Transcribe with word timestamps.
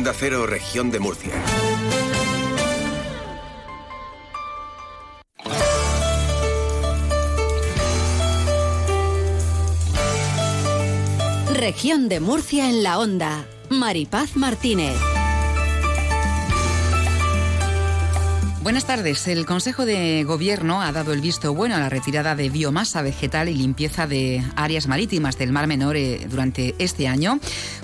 Onda 0.00 0.14
Cero, 0.18 0.46
región 0.46 0.90
de 0.90 0.98
Murcia. 0.98 1.34
Región 11.52 12.08
de 12.08 12.20
Murcia 12.20 12.70
en 12.70 12.82
la 12.82 12.98
Onda. 12.98 13.44
Maripaz 13.68 14.36
Martínez. 14.36 14.96
Buenas 18.62 18.84
tardes. 18.84 19.26
El 19.26 19.46
Consejo 19.46 19.86
de 19.86 20.22
Gobierno 20.22 20.82
ha 20.82 20.92
dado 20.92 21.14
el 21.14 21.22
visto 21.22 21.54
bueno 21.54 21.76
a 21.76 21.80
la 21.80 21.88
retirada 21.88 22.36
de 22.36 22.50
biomasa 22.50 23.00
vegetal 23.00 23.48
y 23.48 23.54
limpieza 23.54 24.06
de 24.06 24.44
áreas 24.54 24.86
marítimas 24.86 25.38
del 25.38 25.50
Mar 25.50 25.66
Menor 25.66 25.96
eh, 25.96 26.26
durante 26.28 26.74
este 26.78 27.08
año, 27.08 27.40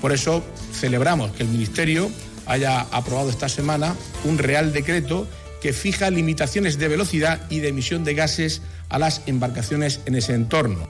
Por 0.00 0.12
eso 0.12 0.44
celebramos 0.72 1.32
que 1.32 1.42
el 1.42 1.48
Ministerio 1.48 2.10
haya 2.46 2.80
aprobado 2.92 3.30
esta 3.30 3.48
semana 3.48 3.96
un 4.24 4.38
Real 4.38 4.72
Decreto 4.72 5.26
que 5.60 5.72
fija 5.72 6.10
limitaciones 6.10 6.78
de 6.78 6.88
velocidad 6.88 7.40
y 7.50 7.60
de 7.60 7.68
emisión 7.68 8.04
de 8.04 8.14
gases 8.14 8.62
a 8.88 8.98
las 8.98 9.22
embarcaciones 9.26 10.00
en 10.06 10.14
ese 10.14 10.34
entorno. 10.34 10.88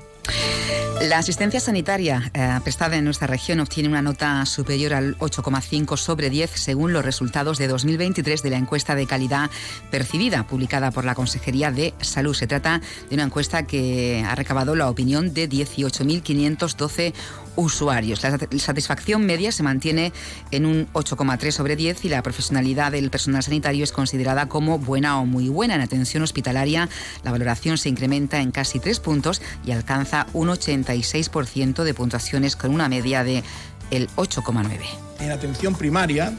La 1.03 1.19
asistencia 1.19 1.61
sanitaria 1.61 2.31
eh, 2.33 2.59
prestada 2.65 2.97
en 2.97 3.05
nuestra 3.05 3.27
región 3.27 3.61
obtiene 3.61 3.91
una 3.91 4.01
nota 4.01 4.45
superior 4.47 4.95
al 4.95 5.17
8,5 5.19 5.97
sobre 5.99 6.31
10 6.31 6.51
según 6.53 6.95
los 6.95 7.05
resultados 7.05 7.59
de 7.59 7.69
2023 7.69 8.43
de 8.43 8.51
la 8.51 8.57
encuesta 8.57 8.95
de 8.95 9.07
calidad 9.07 9.51
percibida 9.91 10.47
publicada 10.47 10.91
por 10.91 11.05
la 11.05 11.15
Consejería 11.15 11.71
de 11.71 11.93
Salud. 12.01 12.35
Se 12.35 12.47
trata 12.47 12.81
de 13.09 13.15
una 13.15 13.25
encuesta 13.25 13.67
que 13.67 14.25
ha 14.27 14.35
recabado 14.35 14.75
la 14.75 14.89
opinión 14.89 15.35
de 15.35 15.49
18.512 15.51 17.13
usuarios. 17.57 18.23
La 18.23 18.39
satisfacción 18.59 19.27
media 19.27 19.53
se 19.53 19.63
mantiene 19.63 20.13
en 20.51 20.67
un 20.67 20.87
8,3 20.93 21.51
sobre 21.51 21.77
10 21.77 22.05
y 22.05 22.09
la 22.09 22.23
profesionalidad 22.23 22.93
del 22.93 23.11
personal 23.11 23.43
sanitario 23.43 23.85
es 23.85 23.93
considerada 23.93 24.49
como 24.49 24.79
buena 24.79 25.21
o 25.21 25.27
muy 25.27 25.49
buena. 25.49 25.75
En 25.75 25.81
atención 25.81 26.23
hospitalaria, 26.23 26.89
la 27.25 27.33
valoración 27.33 27.79
se 27.79 27.89
incrementa 27.89 28.41
en 28.41 28.51
casi 28.51 28.79
tres 28.79 29.01
puntos 29.01 29.43
y 29.65 29.73
alcanza 29.73 30.27
un 30.33 30.49
86% 30.49 31.83
de 31.83 31.95
puntuaciones 31.95 32.57
con 32.57 32.73
una 32.73 32.89
media 32.89 33.25
de 33.25 33.43
el 33.91 34.09
8,9. 34.11 34.81
En 35.21 35.31
atención 35.31 35.75
primaria, 35.75 36.33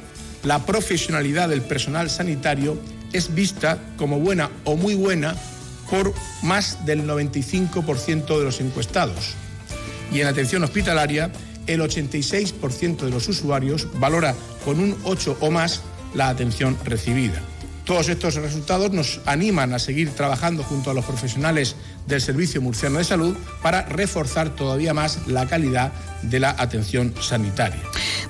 la 0.43 0.65
profesionalidad 0.65 1.49
del 1.49 1.61
personal 1.61 2.09
sanitario 2.09 2.79
es 3.13 3.33
vista 3.33 3.79
como 3.97 4.19
buena 4.19 4.49
o 4.65 4.75
muy 4.75 4.95
buena 4.95 5.35
por 5.89 6.13
más 6.43 6.85
del 6.85 7.07
95% 7.07 8.37
de 8.37 8.43
los 8.43 8.59
encuestados 8.59 9.35
y 10.11 10.21
en 10.21 10.27
atención 10.27 10.63
hospitalaria 10.63 11.31
el 11.67 11.81
86% 11.81 12.97
de 12.97 13.09
los 13.11 13.27
usuarios 13.27 13.87
valora 13.99 14.35
con 14.63 14.79
un 14.79 14.95
8 15.03 15.37
o 15.41 15.51
más 15.51 15.81
la 16.13 16.29
atención 16.29 16.77
recibida. 16.83 17.41
Todos 17.85 18.09
estos 18.09 18.35
resultados 18.35 18.91
nos 18.91 19.21
animan 19.25 19.73
a 19.73 19.79
seguir 19.79 20.09
trabajando 20.09 20.61
junto 20.61 20.91
a 20.91 20.93
los 20.93 21.05
profesionales 21.05 21.77
del 22.05 22.19
Servicio 22.19 22.61
Murciano 22.61 22.97
de 22.97 23.05
Salud 23.05 23.35
para 23.61 23.83
reforzar 23.83 24.49
todavía 24.49 24.93
más 24.93 25.25
la 25.27 25.47
calidad 25.47 25.93
de 26.21 26.41
la 26.41 26.55
atención 26.57 27.13
sanitaria. 27.21 27.81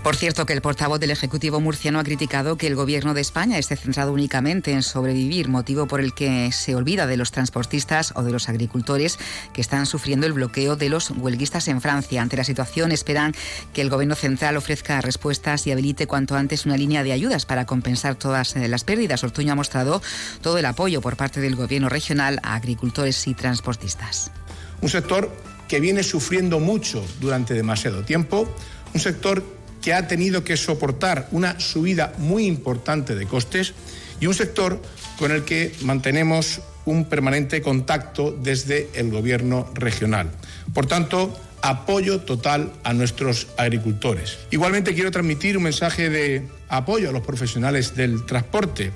Por 0.07 0.15
cierto, 0.15 0.45
que 0.45 0.53
el 0.53 0.61
portavoz 0.61 1.01
del 1.01 1.11
Ejecutivo 1.11 1.59
murciano 1.59 1.99
ha 1.99 2.03
criticado 2.05 2.57
que 2.57 2.65
el 2.67 2.75
Gobierno 2.75 3.13
de 3.13 3.19
España 3.19 3.57
esté 3.57 3.75
centrado 3.75 4.13
únicamente 4.13 4.71
en 4.71 4.81
sobrevivir, 4.81 5.49
motivo 5.49 5.85
por 5.85 5.99
el 5.99 6.13
que 6.13 6.49
se 6.53 6.75
olvida 6.75 7.07
de 7.07 7.17
los 7.17 7.33
transportistas 7.33 8.13
o 8.15 8.23
de 8.23 8.31
los 8.31 8.47
agricultores 8.47 9.19
que 9.51 9.59
están 9.59 9.85
sufriendo 9.85 10.25
el 10.25 10.31
bloqueo 10.31 10.77
de 10.77 10.87
los 10.87 11.11
huelguistas 11.11 11.67
en 11.67 11.81
Francia. 11.81 12.21
Ante 12.21 12.37
la 12.37 12.45
situación, 12.45 12.93
esperan 12.93 13.35
que 13.73 13.81
el 13.81 13.89
Gobierno 13.89 14.15
central 14.15 14.55
ofrezca 14.55 15.01
respuestas 15.01 15.67
y 15.67 15.73
habilite 15.73 16.07
cuanto 16.07 16.37
antes 16.37 16.65
una 16.65 16.77
línea 16.77 17.03
de 17.03 17.11
ayudas 17.11 17.45
para 17.45 17.65
compensar 17.65 18.15
todas 18.15 18.55
eh, 18.55 18.69
las 18.69 18.85
pérdidas. 18.85 19.25
Ortuño 19.25 19.51
ha 19.51 19.55
mostrado 19.57 20.01
todo 20.39 20.57
el 20.57 20.67
apoyo 20.67 21.01
por 21.01 21.17
parte 21.17 21.41
del 21.41 21.57
Gobierno 21.57 21.89
regional 21.89 22.39
a 22.43 22.55
agricultores 22.55 23.27
y 23.27 23.33
transportistas. 23.33 24.31
Un 24.79 24.87
sector 24.87 25.29
que 25.67 25.81
viene 25.81 26.01
sufriendo 26.01 26.61
mucho 26.61 27.05
durante 27.19 27.53
demasiado 27.53 28.03
tiempo, 28.03 28.47
un 28.93 29.01
sector 29.01 29.56
que 29.81 29.93
ha 29.93 30.07
tenido 30.07 30.43
que 30.43 30.57
soportar 30.57 31.27
una 31.31 31.59
subida 31.59 32.13
muy 32.17 32.45
importante 32.45 33.15
de 33.15 33.25
costes 33.25 33.73
y 34.19 34.27
un 34.27 34.33
sector 34.33 34.81
con 35.17 35.31
el 35.31 35.43
que 35.43 35.73
mantenemos 35.81 36.61
un 36.85 37.05
permanente 37.05 37.61
contacto 37.61 38.31
desde 38.31 38.89
el 38.93 39.11
Gobierno 39.11 39.69
regional. 39.73 40.31
Por 40.73 40.85
tanto, 40.85 41.37
apoyo 41.61 42.21
total 42.21 42.71
a 42.83 42.93
nuestros 42.93 43.47
agricultores. 43.57 44.37
Igualmente 44.51 44.93
quiero 44.93 45.11
transmitir 45.11 45.57
un 45.57 45.63
mensaje 45.63 46.09
de 46.09 46.47
apoyo 46.69 47.09
a 47.09 47.11
los 47.11 47.23
profesionales 47.23 47.95
del 47.95 48.25
transporte. 48.25 48.91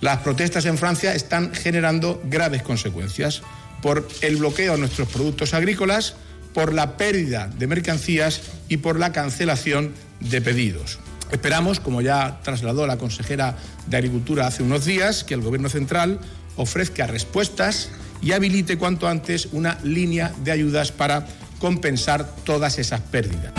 Las 0.00 0.18
protestas 0.18 0.66
en 0.66 0.78
Francia 0.78 1.14
están 1.14 1.54
generando 1.54 2.20
graves 2.24 2.62
consecuencias 2.62 3.42
por 3.82 4.06
el 4.20 4.36
bloqueo 4.36 4.74
a 4.74 4.76
nuestros 4.76 5.08
productos 5.08 5.54
agrícolas, 5.54 6.16
por 6.54 6.72
la 6.72 6.96
pérdida 6.96 7.48
de 7.58 7.66
mercancías 7.66 8.42
y 8.68 8.78
por 8.78 8.98
la 8.98 9.12
cancelación 9.12 9.92
de 10.20 10.40
pedidos. 10.40 10.98
Esperamos, 11.30 11.80
como 11.80 12.02
ya 12.02 12.40
trasladó 12.42 12.86
la 12.86 12.98
consejera 12.98 13.56
de 13.86 13.96
Agricultura 13.96 14.46
hace 14.46 14.62
unos 14.62 14.84
días, 14.84 15.22
que 15.24 15.34
el 15.34 15.42
Gobierno 15.42 15.68
central 15.68 16.18
ofrezca 16.56 17.06
respuestas 17.06 17.90
y 18.20 18.32
habilite 18.32 18.78
cuanto 18.78 19.08
antes 19.08 19.48
una 19.52 19.78
línea 19.82 20.32
de 20.44 20.50
ayudas 20.50 20.92
para 20.92 21.26
compensar 21.58 22.34
todas 22.44 22.78
esas 22.78 23.00
pérdidas. 23.00 23.52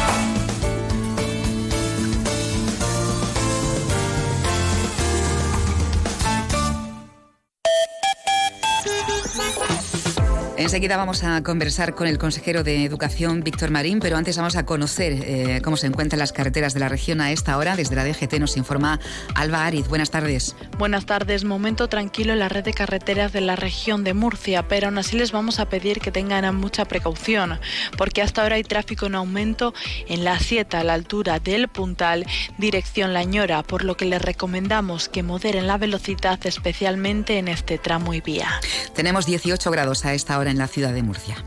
Enseguida 10.71 10.95
vamos 10.95 11.25
a 11.25 11.44
conversar 11.44 11.95
con 11.95 12.07
el 12.07 12.18
consejero 12.18 12.63
de 12.63 12.85
Educación, 12.85 13.44
Víctor 13.44 13.71
Marín, 13.71 14.00
pero 14.00 14.15
antes 14.15 14.38
vamos 14.38 14.56
a 14.56 14.65
conocer 14.65 15.12
eh, 15.12 15.62
cómo 15.62 15.75
se 15.75 15.85
encuentran 15.85 16.18
las 16.18 16.31
carreteras 16.31 16.73
de 16.73 16.79
la 16.79 16.88
región 16.88 17.19
a 17.19 17.33
esta 17.33 17.57
hora. 17.57 17.75
Desde 17.75 17.94
la 17.94 18.06
DGT 18.06 18.39
nos 18.39 18.56
informa 18.56 18.97
Alba 19.35 19.65
Ariz. 19.65 19.89
Buenas 19.89 20.12
tardes. 20.12 20.56
Buenas 20.77 21.06
tardes. 21.06 21.44
Momento 21.44 21.89
tranquilo 21.89 22.31
en 22.31 22.39
la 22.39 22.47
red 22.47 22.63
de 22.63 22.73
carreteras 22.73 23.33
de 23.33 23.41
la 23.41 23.57
región 23.57 24.06
de 24.06 24.13
Murcia, 24.13 24.65
pero 24.69 24.88
aún 24.88 24.97
así 24.97 25.18
les 25.18 25.33
vamos 25.33 25.59
a 25.59 25.68
pedir 25.68 26.00
que 26.00 26.09
tengan 26.09 26.56
mucha 26.56 26.85
precaución, 26.85 27.59
porque 27.97 28.21
hasta 28.21 28.41
ahora 28.41 28.56
hay 28.56 28.63
tráfico 28.63 29.07
en 29.07 29.15
aumento 29.15 29.74
en 30.07 30.24
la 30.24 30.39
7 30.39 30.77
a 30.77 30.85
la 30.85 30.94
altura 30.94 31.41
del 31.41 31.67
Puntal, 31.67 32.25
dirección 32.57 33.12
Lañora, 33.13 33.62
por 33.63 33.83
lo 33.83 33.97
que 33.97 34.06
les 34.06 34.21
recomendamos 34.21 35.09
que 35.09 35.21
moderen 35.21 35.67
la 35.67 35.77
velocidad, 35.77 36.39
especialmente 36.45 37.39
en 37.39 37.50
este 37.50 37.77
tramo 37.77 38.13
y 38.13 38.21
vía. 38.21 38.47
Tenemos 38.95 39.25
18 39.25 39.69
grados 39.69 40.06
a 40.06 40.13
esta 40.13 40.39
hora 40.39 40.50
en 40.50 40.61
la 40.62 40.68
ciudad 40.68 40.94
de 40.94 41.02
Murcia. 41.02 41.38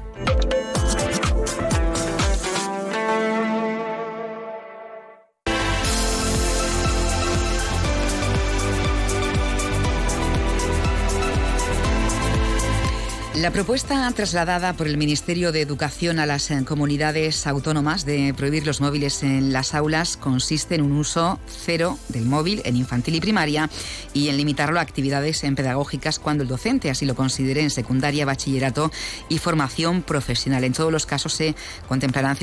La 13.45 13.51
propuesta 13.51 14.11
trasladada 14.13 14.73
por 14.73 14.87
el 14.87 14.97
Ministerio 14.97 15.53
de 15.53 15.61
Educación 15.61 16.19
a 16.19 16.25
las 16.25 16.51
eh, 16.51 16.65
comunidades 16.65 17.47
autónomas 17.47 18.07
de 18.07 18.33
prohibir 18.33 18.65
los 18.65 18.81
móviles 18.81 19.23
en 19.23 19.53
las 19.53 19.75
aulas 19.75 20.17
consiste 20.17 20.77
en 20.77 20.81
un 20.81 20.93
uso 20.93 21.39
cero 21.47 21.99
del 22.09 22.25
móvil 22.25 22.63
en 22.65 22.75
infantil 22.75 23.17
y 23.17 23.21
primaria 23.21 23.69
y 24.15 24.31
en 24.31 24.39
limitarlo 24.39 24.79
a 24.79 24.83
actividades 24.83 25.45
en 25.45 25.57
pedagógicas 25.57 26.19
cuando 26.19 26.43
el 26.43 26.49
docente 26.49 26.89
así 26.89 27.05
lo 27.05 27.15
considere 27.15 27.61
en 27.61 27.69
secundaria, 27.69 28.25
bachillerato 28.25 28.91
y 29.29 29.37
formación 29.37 30.01
profesional. 30.01 30.65
En 30.65 30.73
todos 30.73 30.91
los 30.91 31.05
casos 31.05 31.35
se 31.35 31.55
contemplarán 31.87 32.39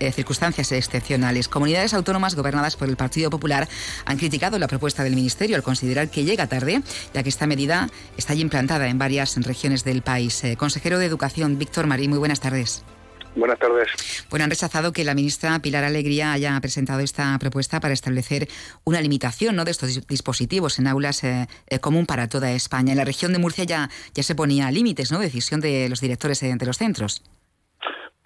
eh, 0.00 0.12
circunstancias 0.12 0.72
excepcionales. 0.72 1.48
Comunidades 1.48 1.92
autónomas 1.92 2.36
gobernadas 2.36 2.76
por 2.76 2.88
el 2.88 2.96
Partido 2.96 3.28
Popular 3.28 3.68
han 4.06 4.16
criticado 4.16 4.58
la 4.58 4.66
propuesta 4.66 5.04
del 5.04 5.14
Ministerio 5.14 5.56
al 5.56 5.62
considerar 5.62 6.08
que 6.08 6.24
llega 6.24 6.46
tarde, 6.46 6.80
ya 7.12 7.22
que 7.22 7.28
esta 7.28 7.46
medida 7.46 7.90
está 8.16 8.32
ya 8.32 8.40
implantada 8.40 8.88
en 8.88 8.96
varias 8.96 9.36
regiones 9.36 9.84
del 9.84 10.00
país. 10.00 10.37
Eh, 10.44 10.56
consejero 10.56 10.98
de 10.98 11.06
Educación, 11.06 11.58
Víctor 11.58 11.86
Marí, 11.86 12.08
muy 12.08 12.18
buenas 12.18 12.40
tardes. 12.40 12.84
Buenas 13.34 13.58
tardes. 13.58 13.88
Bueno, 14.30 14.44
han 14.44 14.50
rechazado 14.50 14.92
que 14.92 15.04
la 15.04 15.14
ministra 15.14 15.58
Pilar 15.60 15.84
Alegría 15.84 16.32
haya 16.32 16.58
presentado 16.60 17.00
esta 17.00 17.38
propuesta 17.38 17.78
para 17.78 17.94
establecer 17.94 18.48
una 18.84 19.00
limitación 19.00 19.54
¿no? 19.54 19.64
de 19.64 19.70
estos 19.70 20.06
dispositivos 20.06 20.78
en 20.78 20.86
aulas 20.86 21.22
eh, 21.24 21.46
eh, 21.68 21.78
común 21.78 22.06
para 22.06 22.28
toda 22.28 22.50
España. 22.52 22.92
En 22.92 22.98
la 22.98 23.04
región 23.04 23.32
de 23.32 23.38
Murcia 23.38 23.64
ya, 23.64 23.90
ya 24.14 24.22
se 24.22 24.34
ponía 24.34 24.70
límites, 24.70 25.12
¿no? 25.12 25.18
Decisión 25.20 25.60
de 25.60 25.88
los 25.88 26.00
directores 26.00 26.40
de 26.40 26.66
los 26.66 26.78
centros. 26.78 27.22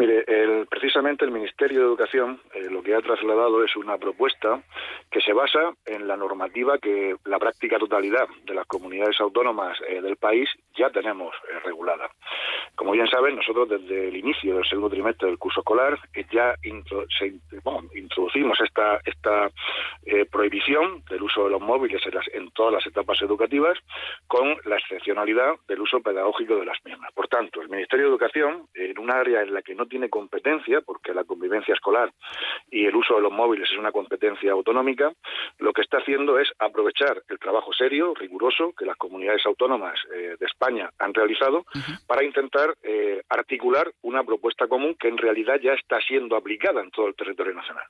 Mire, 0.03 0.25
el, 0.27 0.67
precisamente 0.67 1.25
el 1.25 1.31
Ministerio 1.31 1.79
de 1.79 1.87
Educación 1.87 2.41
eh, 2.55 2.67
lo 2.69 2.83
que 2.83 2.93
ha 2.93 3.01
trasladado 3.01 3.63
es 3.63 3.77
una 3.77 3.99
propuesta 3.99 4.61
que 5.09 5.21
se 5.21 5.33
basa 5.33 5.75
en 5.87 6.09
la 6.09 6.17
normativa 6.17 6.77
que 6.79 7.15
la 7.25 7.39
práctica 7.39 7.79
totalidad 7.79 8.27
de 8.45 8.53
las 8.53 8.67
comunidades 8.67 9.21
autónomas 9.21 9.79
eh, 9.87 10.03
del 10.03 10.17
país 10.17 10.49
ya 10.77 10.91
tenemos 10.91 11.37
eh, 11.37 11.61
regulada. 11.65 12.11
Como 12.75 12.91
bien 12.91 13.07
saben, 13.07 13.37
nosotros 13.37 13.69
desde 13.69 14.09
el 14.09 14.17
inicio 14.17 14.57
del 14.57 14.65
segundo 14.65 14.91
trimestre 14.91 15.29
del 15.29 15.39
curso 15.39 15.61
escolar 15.61 15.97
ya 16.33 16.57
introducimos 16.65 18.59
esta, 18.61 18.99
esta 19.05 19.51
prohibición 20.31 21.05
del 21.11 21.23
uso 21.23 21.45
de 21.45 21.51
los 21.51 21.61
móviles 21.61 22.03
en, 22.07 22.43
en 22.43 22.51
todas 22.53 22.73
las 22.73 22.87
etapas 22.87 23.21
educativas 23.21 23.79
con 24.27 24.57
la 24.65 24.79
excepcionalidad 24.79 25.53
del 25.69 25.83
uso 25.83 26.01
pedagógico 26.01 26.57
de 26.57 26.65
las 26.65 26.83
mismas. 26.85 27.13
Por 27.13 27.29
tanto, 27.29 27.61
el 27.61 27.69
Ministerio 27.69 28.07
de 28.07 28.11
Educación, 28.13 28.67
en 28.75 28.99
un 28.99 29.11
área 29.11 29.43
en 29.43 29.53
la 29.53 29.61
que 29.61 29.75
no 29.75 29.87
tiene 29.93 30.09
competencia, 30.09 30.81
porque 30.81 31.13
la 31.13 31.25
convivencia 31.25 31.75
escolar 31.75 32.11
y 32.71 32.87
el 32.87 32.97
uso 32.97 33.17
de 33.17 33.21
los 33.21 33.31
móviles 33.31 33.69
es 33.71 33.79
una 33.79 33.93
competencia 33.93 34.51
autonómica, 34.53 35.13
lo 35.59 35.75
que 35.75 35.83
está 35.83 35.99
haciendo 35.99 36.39
es 36.39 36.49
aprovechar 36.59 37.23
el 37.29 37.39
trabajo 37.39 37.75
serio, 37.75 38.15
riguroso, 38.15 38.73
que 38.73 38.87
las 38.87 38.97
comunidades 38.97 39.43
autónomas 39.45 39.99
eh, 40.15 40.37
de 40.41 40.47
España 40.47 40.89
han 40.99 41.13
realizado 41.13 41.67
para 42.07 42.25
intentar 42.25 42.75
eh, 42.83 43.21
articular 43.29 43.93
una 44.01 44.25
propuesta 44.25 44.67
común 44.67 44.97
que 44.99 45.09
en 45.09 45.19
realidad 45.19 45.57
ya 45.63 45.73
está 45.75 46.01
siendo 46.01 46.37
aplicada 46.37 46.81
en 46.81 46.91
todo 46.91 47.09
el 47.09 47.15
territorio 47.15 47.53
nacional. 47.53 47.85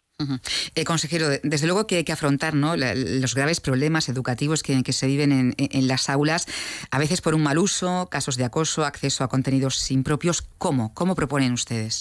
Eh, 0.74 0.84
consejero, 0.84 1.26
desde 1.44 1.66
luego 1.68 1.86
que 1.86 1.98
hay 1.98 2.04
que 2.04 2.12
afrontar 2.12 2.54
¿no? 2.54 2.74
los 2.76 3.34
graves 3.36 3.60
problemas 3.60 4.08
educativos 4.08 4.64
que, 4.64 4.82
se 4.92 5.06
viven 5.06 5.30
en, 5.30 5.54
en, 5.56 5.86
las 5.86 6.10
aulas, 6.10 6.46
a 6.90 6.98
veces 6.98 7.20
por 7.20 7.34
un 7.34 7.44
mal 7.44 7.58
uso, 7.58 8.08
casos 8.10 8.36
de 8.36 8.44
acoso, 8.44 8.84
acceso 8.84 9.22
a 9.22 9.28
contenidos 9.28 9.90
impropios. 9.92 10.42
¿Cómo? 10.58 10.92
¿Cómo 10.94 11.14
proponen 11.14 11.52
ustedes? 11.52 11.91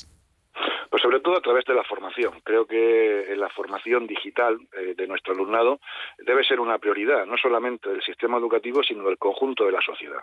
Pues 0.92 1.04
sobre 1.04 1.22
todo 1.22 1.38
a 1.38 1.42
través 1.42 1.64
de 1.64 1.74
la 1.74 1.86
formación. 1.86 2.42
Creo 2.44 2.66
que 2.66 3.34
la 3.38 3.48
formación 3.48 4.08
digital 4.08 4.58
eh, 4.78 4.94
de 4.94 5.08
nuestro 5.08 5.34
alumnado 5.34 5.80
debe 6.18 6.44
ser 6.44 6.60
una 6.60 6.80
prioridad, 6.80 7.26
no 7.26 7.38
solamente 7.38 7.88
del 7.88 8.04
sistema 8.04 8.38
educativo, 8.38 8.84
sino 8.84 9.06
del 9.06 9.18
conjunto 9.18 9.66
de 9.66 9.72
la 9.72 9.80
sociedad. 9.80 10.20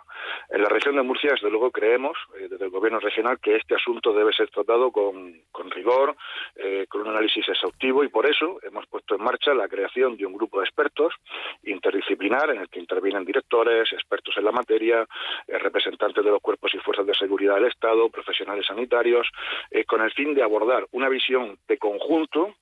En 0.47 0.61
la 0.61 0.69
región 0.69 0.95
de 0.95 1.01
Murcia, 1.01 1.31
desde 1.31 1.49
luego, 1.49 1.71
creemos, 1.71 2.15
eh, 2.37 2.47
desde 2.47 2.65
el 2.65 2.69
gobierno 2.69 2.99
regional, 2.99 3.39
que 3.39 3.55
este 3.55 3.73
asunto 3.73 4.13
debe 4.13 4.31
ser 4.31 4.51
tratado 4.51 4.91
con, 4.91 5.41
rigor, 5.71 6.15
eh, 6.55 6.85
con 6.87 7.01
un 7.01 7.07
análisis 7.07 7.49
exhaustivo, 7.49 8.03
y 8.03 8.09
por 8.09 8.29
eso 8.29 8.59
hemos 8.61 8.85
puesto 8.85 9.15
en 9.15 9.23
marcha 9.23 9.55
la 9.55 9.67
creación 9.67 10.17
de 10.17 10.27
un 10.27 10.33
grupo 10.33 10.59
de 10.59 10.65
expertos 10.65 11.15
interdisciplinar 11.63 12.51
en 12.51 12.61
el 12.61 12.69
que 12.69 12.79
intervienen 12.79 13.25
directores, 13.25 13.91
expertos 13.91 14.37
en 14.37 14.45
la 14.45 14.51
materia, 14.51 15.07
representantes 15.47 16.23
de 16.23 16.29
los 16.29 16.41
cuerpos 16.41 16.71
y 16.75 16.77
fuerzas 16.77 17.07
de 17.07 17.15
seguridad 17.15 17.55
del 17.55 17.65
Estado, 17.65 18.07
profesionales 18.09 18.67
sanitarios, 18.67 19.27
con 19.87 20.01
el 20.01 20.11
fin 20.11 20.35
de 20.35 20.43
abordar 20.43 20.58
dar 20.65 20.87
una 20.91 21.09
visión 21.09 21.57
de 21.67 21.77
conjunto 21.77 22.55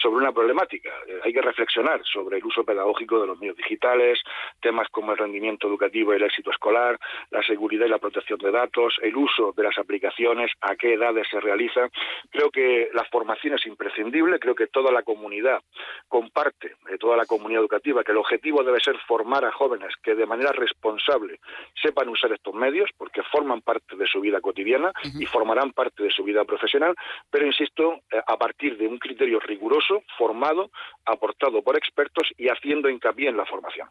sobre 0.00 0.22
una 0.22 0.32
problemática. 0.32 0.90
Eh, 1.06 1.20
hay 1.24 1.32
que 1.32 1.42
reflexionar 1.42 2.02
sobre 2.04 2.38
el 2.38 2.44
uso 2.44 2.64
pedagógico 2.64 3.20
de 3.20 3.26
los 3.26 3.38
medios 3.38 3.56
digitales, 3.56 4.18
temas 4.60 4.88
como 4.90 5.12
el 5.12 5.18
rendimiento 5.18 5.66
educativo 5.68 6.12
y 6.12 6.16
el 6.16 6.22
éxito 6.22 6.50
escolar, 6.50 6.98
la 7.30 7.42
seguridad 7.42 7.86
y 7.86 7.90
la 7.90 7.98
protección 7.98 8.38
de 8.38 8.50
datos, 8.50 8.96
el 9.02 9.16
uso 9.16 9.52
de 9.56 9.62
las 9.62 9.78
aplicaciones, 9.78 10.50
a 10.60 10.76
qué 10.76 10.94
edades 10.94 11.26
se 11.30 11.40
realiza. 11.40 11.88
Creo 12.30 12.50
que 12.50 12.88
la 12.92 13.04
formación 13.04 13.54
es 13.54 13.66
imprescindible, 13.66 14.38
creo 14.38 14.54
que 14.54 14.66
toda 14.66 14.92
la 14.92 15.02
comunidad 15.02 15.62
comparte, 16.08 16.74
eh, 16.90 16.98
toda 16.98 17.16
la 17.16 17.26
comunidad 17.26 17.62
educativa, 17.62 18.04
que 18.04 18.12
el 18.12 18.18
objetivo 18.18 18.62
debe 18.62 18.80
ser 18.80 18.96
formar 19.06 19.44
a 19.44 19.52
jóvenes 19.52 19.94
que 20.02 20.14
de 20.14 20.26
manera 20.26 20.52
responsable 20.52 21.40
sepan 21.80 22.08
usar 22.08 22.32
estos 22.32 22.54
medios, 22.54 22.90
porque 22.96 23.22
forman 23.22 23.62
parte 23.62 23.96
de 23.96 24.06
su 24.06 24.20
vida 24.20 24.40
cotidiana 24.40 24.92
y 25.18 25.26
formarán 25.26 25.72
parte 25.72 26.02
de 26.02 26.10
su 26.10 26.24
vida 26.24 26.44
profesional, 26.44 26.94
pero 27.30 27.46
insisto, 27.46 28.00
eh, 28.10 28.20
a 28.26 28.36
partir 28.36 28.76
de 28.76 28.86
un 28.86 28.98
criterio 28.98 29.39
riguroso, 29.40 30.02
formado, 30.18 30.70
aportado 31.04 31.62
por 31.62 31.76
expertos 31.76 32.28
y 32.36 32.48
haciendo 32.48 32.88
hincapié 32.88 33.28
en 33.28 33.36
la 33.36 33.46
formación. 33.46 33.88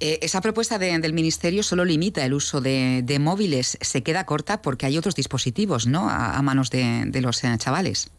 Eh, 0.00 0.18
esa 0.22 0.40
propuesta 0.40 0.78
del 0.78 1.12
Ministerio 1.12 1.62
solo 1.62 1.84
limita 1.84 2.24
el 2.24 2.34
uso 2.34 2.60
de, 2.60 3.18
móviles. 3.20 3.78
Se 3.80 4.02
queda 4.02 4.26
corta 4.26 4.62
porque 4.62 4.86
hay 4.86 4.96
otros 4.98 5.14
dispositivos 5.14 5.86
¿no? 5.86 6.08
a, 6.08 6.40
manos 6.42 6.70
de, 6.70 7.20
los 7.20 7.42
eh, 7.44 7.48
chavales. 7.58 8.12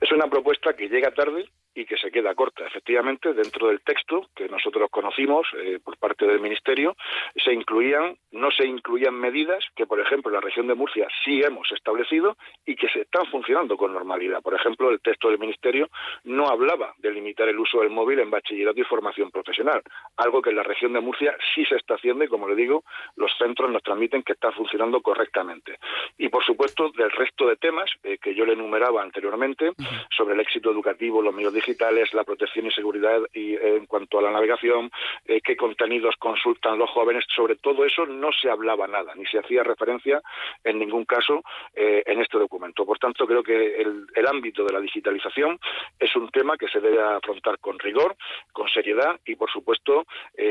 Es 0.00 0.12
una 0.12 0.28
propuesta 0.28 0.74
que 0.74 0.88
llega 0.88 1.12
tarde, 1.12 1.44
y 1.74 1.86
que 1.86 1.96
se 1.96 2.10
queda 2.10 2.34
corta. 2.34 2.66
Efectivamente, 2.66 3.32
dentro 3.32 3.68
del 3.68 3.80
texto 3.82 4.28
que 4.34 4.48
nosotros 4.48 4.69
conocimos 4.90 5.46
eh, 5.56 5.78
por 5.82 5.96
parte 5.98 6.26
del 6.26 6.40
Ministerio, 6.40 6.96
se 7.42 7.52
incluían, 7.52 8.16
no 8.32 8.50
se 8.50 8.66
incluían 8.66 9.14
medidas 9.14 9.64
que, 9.74 9.86
por 9.86 10.00
ejemplo, 10.00 10.30
en 10.30 10.34
la 10.34 10.40
región 10.40 10.66
de 10.66 10.74
Murcia 10.74 11.08
sí 11.24 11.40
hemos 11.42 11.70
establecido 11.72 12.36
y 12.66 12.76
que 12.76 12.88
se 12.88 13.02
están 13.02 13.26
funcionando 13.26 13.76
con 13.76 13.92
normalidad. 13.92 14.42
Por 14.42 14.54
ejemplo, 14.54 14.90
el 14.90 15.00
texto 15.00 15.28
del 15.28 15.38
Ministerio 15.38 15.88
no 16.24 16.48
hablaba 16.48 16.94
de 16.98 17.12
limitar 17.12 17.48
el 17.48 17.58
uso 17.58 17.80
del 17.80 17.90
móvil 17.90 18.20
en 18.20 18.30
bachillerato 18.30 18.80
y 18.80 18.84
formación 18.84 19.30
profesional, 19.30 19.82
algo 20.16 20.42
que 20.42 20.50
en 20.50 20.56
la 20.56 20.62
región 20.62 20.92
de 20.92 21.00
Murcia 21.00 21.36
sí 21.54 21.64
se 21.64 21.76
está 21.76 21.94
haciendo 21.94 22.24
y, 22.24 22.28
como 22.28 22.48
le 22.48 22.54
digo, 22.54 22.84
los 23.16 23.32
centros 23.38 23.70
nos 23.70 23.82
transmiten 23.82 24.22
que 24.22 24.32
está 24.32 24.52
funcionando 24.52 25.00
correctamente. 25.00 25.78
Y, 26.18 26.28
por 26.28 26.44
supuesto, 26.44 26.90
del 26.90 27.10
resto 27.10 27.46
de 27.46 27.56
temas 27.56 27.90
eh, 28.02 28.18
que 28.18 28.34
yo 28.34 28.44
le 28.44 28.54
enumeraba 28.54 29.02
anteriormente 29.02 29.72
sobre 30.16 30.34
el 30.34 30.40
éxito 30.40 30.70
educativo, 30.70 31.22
los 31.22 31.34
medios 31.34 31.54
digitales, 31.54 32.12
la 32.14 32.24
protección 32.24 32.66
y 32.66 32.70
seguridad 32.70 33.20
y 33.32 33.54
eh, 33.54 33.76
en 33.76 33.86
cuanto 33.86 34.18
a 34.18 34.22
la 34.22 34.30
navegación, 34.30 34.79
eh, 35.26 35.40
qué 35.42 35.56
contenidos 35.56 36.14
consultan 36.18 36.78
los 36.78 36.90
jóvenes, 36.90 37.24
sobre 37.34 37.56
todo 37.56 37.84
eso 37.84 38.06
no 38.06 38.30
se 38.32 38.48
hablaba 38.48 38.86
nada, 38.86 39.14
ni 39.14 39.26
se 39.26 39.38
hacía 39.38 39.62
referencia 39.62 40.22
en 40.64 40.78
ningún 40.78 41.04
caso 41.04 41.42
eh, 41.74 42.02
en 42.06 42.20
este 42.20 42.38
documento. 42.38 42.86
Por 42.86 42.98
tanto, 42.98 43.26
creo 43.26 43.42
que 43.42 43.82
el, 43.82 44.26
ámbito 44.30 44.64
de 44.64 44.72
la 44.72 44.80
digitalización 44.80 45.58
es 45.98 46.14
un 46.14 46.30
tema 46.30 46.56
que 46.56 46.68
se 46.68 46.78
debe 46.78 47.02
afrontar 47.02 47.58
con 47.58 47.78
rigor, 47.80 48.16
con 48.52 48.68
seriedad 48.68 49.18
y, 49.26 49.34
por 49.34 49.50
supuesto, 49.50 50.06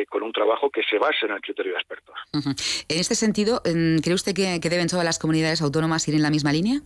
con 0.10 0.24
un 0.24 0.34
trabajo 0.34 0.70
que 0.70 0.84
se 0.84 0.98
base 0.98 1.28
en 1.28 1.32
el 1.32 1.40
criterio 1.40 1.72
de 1.72 1.78
expertos. 1.78 2.16
En 2.34 3.00
este 3.00 3.16
sentido, 3.16 3.62
¿cree 3.64 4.14
usted 4.14 4.34
que 4.34 4.70
deben 4.70 4.88
todas 4.88 5.06
las 5.06 5.18
comunidades 5.18 5.62
autónomas 5.62 6.06
ir 6.10 6.16
en 6.16 6.24
la 6.24 6.30
misma 6.30 6.52
línea? 6.52 6.82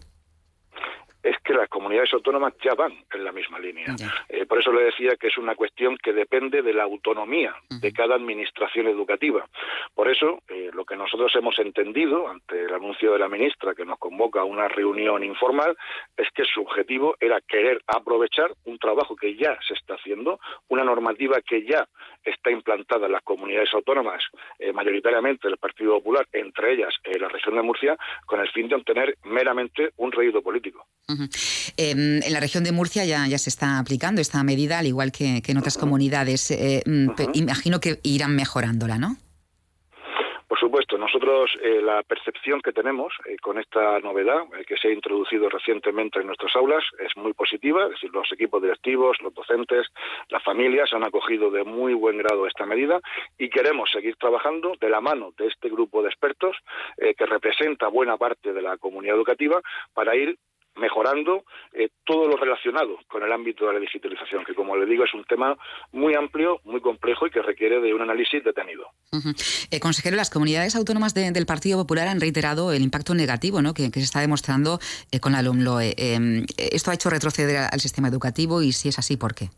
Es 1.24 1.38
que 1.44 1.54
las 1.54 1.70
comunidades 1.70 2.14
autónomas 2.14 2.54
ya 2.64 2.76
van 2.76 2.94
en 3.14 3.24
la 3.24 3.32
misma 3.32 3.58
línea. 3.58 3.88
Eh, 4.28 4.46
por 4.46 4.60
eso 4.60 4.74
le 4.74 4.84
decía 4.84 5.16
que 5.16 5.28
es 5.28 5.38
una 5.38 5.56
cuestión 5.56 5.98
que 5.98 6.12
depende 6.12 6.62
de 6.62 6.74
la 6.74 6.84
autonomía 6.84 7.56
de 7.70 7.94
cada 7.94 8.16
administración 8.16 8.88
educativa. 8.88 9.48
Por 9.96 10.10
eso, 10.10 10.44
eh, 10.50 10.70
lo 10.74 10.84
que 10.86 10.98
nosotros 10.98 11.34
hemos 11.36 11.58
entendido 11.60 12.28
ante 12.28 12.66
el 12.66 12.74
anuncio 12.74 13.14
de 13.14 13.20
la 13.20 13.30
ministra 13.30 13.74
que 13.74 13.86
nos 13.86 13.98
convoca 14.00 14.42
a 14.42 14.44
una 14.44 14.68
reunión 14.68 15.24
informal 15.24 15.78
es 16.18 16.28
que 16.32 16.44
su 16.44 16.62
objetivo 16.62 17.16
era 17.20 17.40
querer 17.42 17.82
aprovechar 17.88 18.52
un 18.66 18.78
trabajo 18.78 19.16
que 19.16 19.36
ya 19.36 19.58
se 19.66 19.74
está 19.76 19.96
haciendo, 19.96 20.40
una 20.68 20.84
normativa 20.84 21.40
que 21.42 21.66
ya 21.66 21.88
está 22.24 22.52
implantada 22.52 23.06
en 23.06 23.12
las 23.12 23.24
comunidades 23.24 23.70
autónomas, 23.74 24.24
eh, 24.60 24.72
mayoritariamente 24.74 25.48
del 25.48 25.58
Partido 25.58 25.94
Popular, 25.96 26.28
entre 26.32 26.74
ellas 26.74 26.94
la 27.20 27.30
región 27.30 27.56
de 27.56 27.62
Murcia, 27.62 27.98
con 28.26 28.40
el 28.40 28.50
fin 28.50 28.68
de 28.68 28.76
obtener 28.76 29.18
meramente 29.24 29.92
un 29.98 30.12
rédito 30.12 30.42
político. 30.42 30.86
Em, 31.78 32.22
en 32.24 32.34
la 32.34 32.40
región 32.40 32.64
de 32.64 32.72
Murcia 32.72 33.06
ya, 33.06 33.28
ya 33.28 33.38
se 33.38 33.50
está 33.50 33.80
aplicando 33.80 34.22
esta 34.22 34.44
medida, 34.44 34.80
al 34.80 34.88
igual 34.88 35.12
que, 35.12 35.42
en 35.46 35.58
otras 35.58 35.78
comunidades. 35.78 36.52
Eh, 36.52 36.82
mm, 36.86 37.12
imagino 37.34 37.80
que 37.80 38.00
irán 38.04 38.36
mejorándola, 38.36 38.98
¿no? 38.98 39.18
Supuesto, 40.74 40.98
nosotros 40.98 41.52
eh, 41.62 41.84
la 41.84 42.02
percepción 42.02 42.60
que 42.60 42.74
tenemos 42.74 43.14
eh, 43.28 43.38
con 43.38 43.60
esta 43.60 44.00
novedad 44.00 44.42
eh, 44.58 44.66
que 44.66 44.76
se 44.76 44.88
ha 44.88 44.92
introducido 44.92 45.48
recientemente 45.48 46.20
en 46.20 46.26
nuestras 46.26 46.56
aulas 46.56 46.84
es 46.98 47.16
muy 47.16 47.34
positiva, 47.34 47.84
es 47.84 47.92
decir, 47.92 48.10
los 48.12 48.32
equipos 48.32 48.60
directivos, 48.60 49.22
los 49.22 49.36
docentes, 49.36 49.86
las 50.30 50.42
familias 50.42 50.92
han 50.92 51.04
acogido 51.04 51.52
de 51.52 51.64
muy 51.64 51.94
buen 51.94 52.18
grado 52.18 52.48
esta 52.48 52.66
medida 52.66 53.00
y 53.38 53.52
queremos 53.52 53.92
seguir 53.92 54.16
trabajando 54.16 54.74
de 54.82 54.90
la 54.90 55.00
mano 55.00 55.32
de 55.38 55.46
este 55.46 55.70
grupo 55.70 56.02
de 56.02 56.10
expertos 56.10 56.58
que 56.98 57.26
representa 57.28 57.88
buena 57.88 58.18
parte 58.18 58.52
de 58.52 58.62
la 58.64 58.78
comunidad 58.78 59.16
educativa, 59.16 59.62
para 59.94 60.16
ir 60.16 60.40
mejorando 60.76 61.46
eh, 61.74 61.90
todo 62.04 62.28
lo 62.28 62.38
relacionado 62.38 62.98
con 63.08 63.24
el 63.24 63.32
ámbito 63.32 63.68
de 63.68 63.74
la 63.74 63.80
digitalización, 63.80 64.44
que 64.46 64.56
como 64.56 64.76
le 64.76 64.86
digo 64.86 65.04
es 65.04 65.14
un 65.14 65.24
tema 65.26 65.56
muy 65.92 66.16
amplio, 66.16 66.60
muy 66.64 66.82
complejo 66.82 67.28
y 67.28 67.30
que 67.30 67.42
requiere 67.42 67.80
de 67.80 67.94
un 67.94 68.02
análisis 68.02 68.44
detenido. 68.44 68.88
Eh, 69.72 69.80
consejero, 69.80 70.16
las 70.16 70.30
comunidades 70.30 70.76
autónomas 70.76 71.14
del 71.14 71.46
Partido 71.46 71.80
Popular 71.80 72.08
han 72.08 72.20
reiterado 72.20 72.74
el 72.74 72.82
impacto 72.82 73.14
negativo 73.14 73.62
¿no? 73.62 73.74
que, 73.74 73.90
se 73.90 74.00
está 74.00 74.20
demostrando 74.20 74.80
eh, 75.12 75.20
con 75.20 75.34
la 75.34 75.42
LOMLOE. 75.42 75.96
¿Esto 76.58 76.92
ha 76.92 76.94
hecho 76.94 77.10
retroceder 77.10 77.68
al 77.72 77.80
sistema 77.80 78.08
educativo 78.08 78.62
y 78.62 78.72
si 78.72 78.90
es 78.90 79.00
así, 79.00 79.18
por 79.18 79.36
qué? 79.36 79.50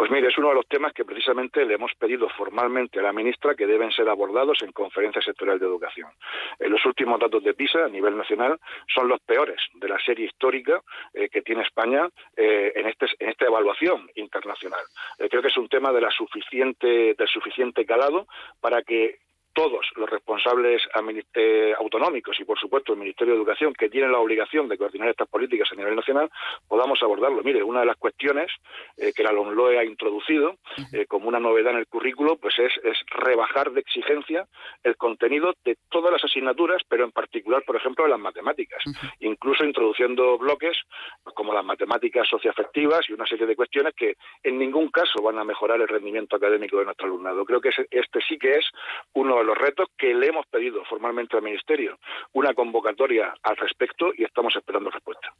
Pues 0.00 0.10
mire, 0.10 0.28
es 0.28 0.38
uno 0.38 0.48
de 0.48 0.54
los 0.54 0.66
temas 0.66 0.94
que 0.94 1.04
precisamente 1.04 1.62
le 1.66 1.74
hemos 1.74 1.92
pedido 1.94 2.26
formalmente 2.30 2.98
a 2.98 3.02
la 3.02 3.12
ministra 3.12 3.54
que 3.54 3.66
deben 3.66 3.92
ser 3.92 4.08
abordados 4.08 4.62
en 4.62 4.72
conferencia 4.72 5.20
sectorial 5.20 5.58
de 5.58 5.66
educación. 5.66 6.08
En 6.58 6.72
los 6.72 6.86
últimos 6.86 7.20
datos 7.20 7.44
de 7.44 7.52
PISA 7.52 7.84
a 7.84 7.88
nivel 7.90 8.16
nacional 8.16 8.58
son 8.94 9.08
los 9.08 9.20
peores 9.20 9.60
de 9.74 9.88
la 9.90 9.98
serie 9.98 10.24
histórica 10.24 10.80
eh, 11.12 11.28
que 11.28 11.42
tiene 11.42 11.64
España 11.64 12.08
eh, 12.34 12.72
en, 12.76 12.86
este, 12.86 13.08
en 13.18 13.28
esta 13.28 13.44
evaluación 13.44 14.10
internacional. 14.14 14.80
Eh, 15.18 15.28
creo 15.28 15.42
que 15.42 15.48
es 15.48 15.58
un 15.58 15.68
tema 15.68 15.92
de 15.92 16.00
la 16.00 16.10
suficiente, 16.10 17.12
del 17.12 17.28
suficiente 17.28 17.84
calado 17.84 18.26
para 18.58 18.80
que 18.80 19.18
todos 19.52 19.86
los 19.96 20.08
responsables 20.08 20.82
eh, 21.34 21.74
autonómicos 21.78 22.38
y, 22.40 22.44
por 22.44 22.58
supuesto, 22.58 22.92
el 22.92 22.98
Ministerio 22.98 23.34
de 23.34 23.40
Educación, 23.40 23.72
que 23.74 23.88
tienen 23.88 24.12
la 24.12 24.18
obligación 24.18 24.68
de 24.68 24.78
coordinar 24.78 25.08
estas 25.08 25.28
políticas 25.28 25.68
a 25.72 25.76
nivel 25.76 25.96
nacional, 25.96 26.30
podamos 26.68 27.02
abordarlo. 27.02 27.42
Mire, 27.42 27.62
una 27.62 27.80
de 27.80 27.86
las 27.86 27.96
cuestiones 27.96 28.50
eh, 28.96 29.12
que 29.14 29.22
la 29.22 29.32
LOMLOE 29.32 29.78
ha 29.78 29.84
introducido 29.84 30.56
eh, 30.92 31.06
como 31.06 31.28
una 31.28 31.40
novedad 31.40 31.72
en 31.72 31.78
el 31.78 31.86
currículo, 31.86 32.36
pues 32.36 32.54
es, 32.58 32.72
rebajar 33.10 33.72
de 33.72 33.80
exigencia 33.80 34.46
el 34.82 34.96
contenido 34.96 35.54
de 35.64 35.76
todas 35.90 36.12
las 36.12 36.24
asignaturas, 36.24 36.82
pero 36.88 37.04
en 37.04 37.12
particular, 37.12 37.62
por 37.64 37.76
ejemplo, 37.76 38.04
de 38.04 38.10
las 38.10 38.20
matemáticas, 38.20 38.82
incluso 39.20 39.64
introduciendo 39.64 40.38
bloques 40.38 40.76
pues, 41.22 41.34
como 41.34 41.52
las 41.52 41.64
matemáticas 41.64 42.28
socioafectivas 42.28 43.08
y 43.08 43.12
una 43.12 43.26
serie 43.26 43.46
de 43.46 43.56
cuestiones 43.56 43.94
que 43.94 44.14
en 44.42 44.58
ningún 44.58 44.90
caso 44.90 45.22
van 45.22 45.38
a 45.38 45.44
mejorar 45.44 45.80
el 45.80 45.88
rendimiento 45.88 46.36
académico 46.36 46.78
de 46.78 46.84
nuestro 46.84 47.06
alumnado. 47.06 47.44
Creo 47.44 47.60
que 47.60 47.70
este 47.90 48.20
sí 48.28 48.38
que 48.38 48.56
es 48.56 48.66
uno 49.14 49.39
los 49.46 49.56
retos 49.56 49.88
que 49.96 50.14
le 50.14 50.28
hemos 50.28 50.46
pedido 50.46 50.84
formalmente 50.88 51.36
al 51.36 51.42
Ministerio, 51.42 51.98
una 52.32 52.54
convocatoria 52.54 53.34
al 53.42 53.56
respecto 53.56 54.12
y 54.16 54.24
estamos 54.24 54.54
esperando 54.56 54.90
respuesta. 54.90 55.32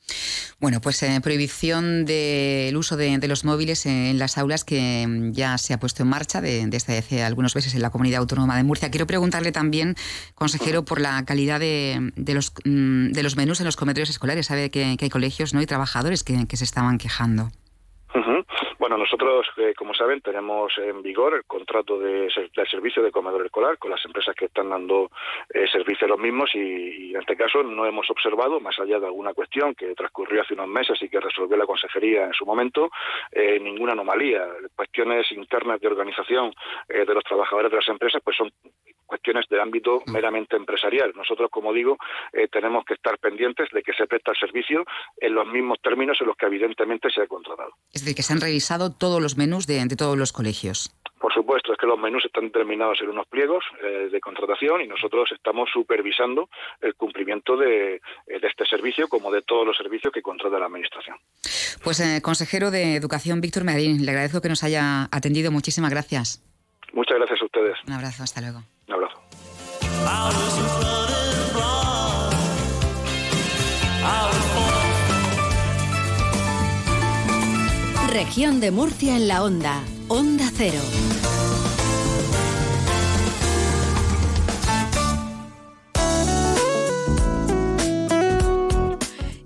Bueno, 0.60 0.80
pues 0.82 1.02
eh, 1.02 1.20
prohibición 1.22 2.04
del 2.04 2.76
uso 2.76 2.98
de, 2.98 3.18
los 3.26 3.44
móviles 3.46 3.86
en 3.86 4.18
las 4.18 4.36
aulas 4.36 4.64
que 4.64 5.06
mm, 5.08 5.32
ya 5.32 5.56
se 5.56 5.72
ha 5.72 5.80
puesto 5.80 6.02
en 6.02 6.10
marcha 6.10 6.42
desde 6.42 6.98
hace 6.98 7.22
algunos 7.22 7.54
meses 7.54 7.74
en 7.74 7.80
la 7.80 7.88
Comunidad 7.88 8.20
Autónoma 8.20 8.56
de 8.56 8.62
Murcia. 8.62 8.90
Quiero 8.90 9.06
preguntarle 9.06 9.52
también, 9.52 9.94
consejero, 10.34 10.84
por 10.84 11.00
la 11.00 11.24
calidad 11.24 11.60
de, 11.60 12.12
los, 12.34 12.52
mm, 12.64 13.12
de 13.12 13.22
los 13.22 13.36
menús 13.36 13.60
en 13.60 13.66
los 13.66 13.76
comedores 13.76 14.10
escolares. 14.10 14.46
Sabe 14.46 14.70
que, 14.70 14.96
hay 15.00 15.08
colegios 15.08 15.54
¿no? 15.54 15.62
y 15.62 15.66
trabajadores 15.66 16.24
que, 16.24 16.56
se 16.56 16.64
estaban 16.64 16.98
quejando. 16.98 17.50
Bueno, 18.90 19.04
nosotros, 19.04 19.46
eh, 19.56 19.72
como 19.76 19.94
saben, 19.94 20.20
tenemos 20.20 20.72
en 20.76 21.00
vigor 21.00 21.34
el 21.34 21.44
contrato 21.44 21.96
de, 21.96 22.28
servicio 22.68 23.04
de 23.04 23.12
comedor 23.12 23.46
escolar 23.46 23.78
con 23.78 23.92
las 23.92 24.04
empresas 24.04 24.34
que 24.34 24.46
están 24.46 24.68
dando 24.68 25.12
eh, 25.54 25.68
servicio 25.70 26.06
a 26.06 26.10
los 26.10 26.18
mismos 26.18 26.50
y, 26.54 27.14
en 27.14 27.20
este 27.20 27.36
caso 27.36 27.62
no 27.62 27.86
hemos 27.86 28.10
observado, 28.10 28.58
más 28.58 28.76
allá 28.80 28.98
de 28.98 29.06
alguna 29.06 29.32
cuestión 29.32 29.76
que 29.76 29.94
transcurrió 29.94 30.42
hace 30.42 30.54
unos 30.54 30.66
meses 30.66 31.00
y 31.02 31.08
que 31.08 31.20
resolvió 31.20 31.56
la 31.56 31.66
consejería 31.66 32.24
en 32.24 32.32
su 32.32 32.44
momento, 32.44 32.90
eh, 33.30 33.60
ninguna 33.60 33.92
anomalía. 33.92 34.48
Cuestiones 34.74 35.30
internas 35.30 35.80
de 35.80 35.86
organización 35.86 36.52
de 36.88 37.14
los 37.14 37.22
trabajadores 37.22 37.70
de 37.70 37.76
las 37.76 37.88
empresas 37.88 38.20
pues 38.24 38.36
son 38.36 38.50
cuestiones 39.06 39.44
de 39.48 39.60
ámbito 39.60 40.02
mm. 40.04 40.12
meramente 40.12 40.56
empresarial. 40.56 41.12
Nosotros, 41.14 41.48
como 41.50 41.72
digo, 41.72 41.96
tenemos 42.50 42.84
que 42.84 42.94
estar 42.94 43.18
pendientes 43.18 43.68
de 43.72 43.82
que 43.82 43.92
se 43.92 44.06
presta 44.06 44.32
el 44.32 44.36
servicio 44.36 44.84
en 45.16 45.34
los 45.34 45.46
mismos 45.46 45.78
términos 45.80 46.18
en 46.20 46.28
los 46.28 46.36
que 46.36 46.46
evidentemente 46.46 47.08
se 47.10 47.22
ha 47.22 47.26
contratado. 47.26 47.72
Es 47.92 48.02
decir, 48.02 48.16
que 48.16 48.22
se 48.22 48.32
han 48.32 48.40
revisado 48.40 48.79
todos 48.88 49.20
los 49.20 49.36
menús 49.36 49.66
de, 49.66 49.86
todos 49.96 50.16
los 50.16 50.32
colegios. 50.32 50.90
Por 51.18 51.34
supuesto, 51.34 51.72
es 51.72 51.78
que 51.78 51.86
los 51.86 51.98
menús 51.98 52.24
están 52.24 52.44
determinados 52.44 52.98
en 53.02 53.10
unos 53.10 53.26
pliegos 53.26 53.62
eh, 53.82 54.08
de 54.10 54.20
contratación 54.20 54.80
y 54.80 54.86
nosotros 54.86 55.28
estamos 55.32 55.68
supervisando 55.70 56.48
el 56.80 56.94
cumplimiento 56.94 57.62
eh, 57.62 58.00
de, 58.26 58.40
este 58.42 58.64
servicio 58.64 59.06
como 59.08 59.30
de 59.30 59.42
todos 59.42 59.66
los 59.66 59.76
servicios 59.76 60.14
que 60.14 60.22
contrata 60.22 60.58
la 60.58 60.64
Administración. 60.66 61.18
Pues, 61.84 62.00
eh, 62.00 62.22
consejero 62.22 62.70
de 62.70 62.96
Educación, 62.96 63.42
Víctor 63.42 63.64
Medarín, 63.64 64.06
le 64.06 64.12
agradezco 64.12 64.40
que 64.40 64.48
nos 64.48 64.64
haya 64.64 65.08
atendido. 65.12 65.52
Muchísimas 65.52 65.90
gracias. 65.90 66.42
Muchas 66.94 67.18
gracias 67.18 67.42
a 67.42 67.44
ustedes. 67.44 67.76
Un 67.86 67.92
abrazo, 67.92 68.22
hasta 68.22 68.40
luego. 68.40 68.62
Un 68.88 68.94
abrazo. 68.94 69.20
Región 78.10 78.58
de 78.58 78.72
Murcia 78.72 79.16
en 79.16 79.28
la 79.28 79.44
onda. 79.44 79.84
Onda 80.08 80.50
Cero. 80.56 80.80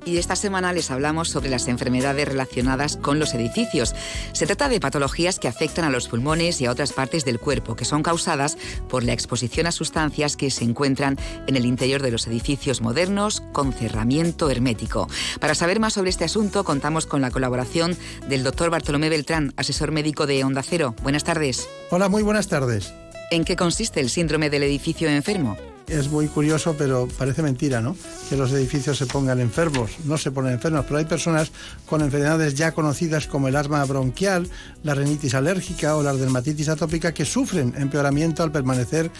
Y 0.04 0.18
esta 0.18 0.36
semana 0.36 0.72
les 0.72 0.90
hablamos 0.90 1.28
sobre 1.28 1.50
las 1.50 1.68
enfermedades 1.68 2.28
relacionadas 2.28 2.96
con 2.96 3.18
los 3.18 3.34
edificios. 3.34 3.94
Se 4.32 4.46
trata 4.46 4.68
de 4.68 4.80
patologías 4.80 5.38
que 5.38 5.48
afectan 5.48 5.84
a 5.84 5.90
los 5.90 6.08
pulmones 6.08 6.60
y 6.60 6.66
a 6.66 6.70
otras 6.70 6.92
partes 6.92 7.24
del 7.24 7.40
cuerpo, 7.40 7.76
que 7.76 7.84
son 7.84 8.02
causadas 8.02 8.56
por 8.88 9.04
la 9.04 9.12
exposición 9.12 9.66
a 9.66 9.72
sustancias 9.72 10.36
que 10.36 10.50
se 10.50 10.64
encuentran 10.64 11.18
en 11.46 11.56
el 11.56 11.66
interior 11.66 12.02
de 12.02 12.10
los 12.10 12.26
edificios 12.26 12.80
modernos 12.80 13.42
con 13.52 13.72
cerramiento 13.72 14.50
hermético. 14.50 15.08
Para 15.40 15.54
saber 15.54 15.80
más 15.80 15.94
sobre 15.94 16.10
este 16.10 16.24
asunto, 16.24 16.64
contamos 16.64 17.06
con 17.06 17.20
la 17.20 17.30
colaboración 17.30 17.96
del 18.28 18.44
doctor 18.44 18.70
Bartolomé 18.70 19.08
Beltrán, 19.08 19.52
asesor 19.56 19.90
médico 19.90 20.26
de 20.26 20.44
Onda 20.44 20.62
Cero. 20.62 20.94
Buenas 21.02 21.24
tardes. 21.24 21.68
Hola, 21.90 22.08
muy 22.08 22.22
buenas 22.22 22.48
tardes. 22.48 22.92
¿En 23.30 23.44
qué 23.44 23.56
consiste 23.56 24.00
el 24.00 24.10
síndrome 24.10 24.50
del 24.50 24.62
edificio 24.62 25.08
enfermo? 25.08 25.56
Es 25.88 26.10
muy 26.10 26.28
curioso, 26.28 26.74
pero 26.78 27.08
parece 27.18 27.42
mentira, 27.42 27.80
¿no? 27.80 27.96
Que 28.28 28.36
los 28.36 28.52
edificios 28.52 28.96
se 28.96 29.06
pongan 29.06 29.40
enfermos. 29.40 29.92
No 30.04 30.16
se 30.18 30.30
ponen 30.30 30.52
enfermos, 30.52 30.84
pero 30.86 30.98
hay 30.98 31.04
personas 31.04 31.50
con 31.86 32.00
enfermedades 32.00 32.54
ya 32.54 32.72
conocidas 32.72 33.26
como 33.26 33.48
el 33.48 33.56
asma 33.56 33.84
bronquial, 33.84 34.48
la 34.82 34.94
rinitis 34.94 35.34
alérgica 35.34 35.96
o 35.96 36.02
la 36.02 36.14
dermatitis 36.14 36.68
atópica 36.68 37.12
que 37.12 37.24
sufren 37.24 37.74
empeoramiento 37.76 38.42
al 38.42 38.52
permanecer 38.52 39.10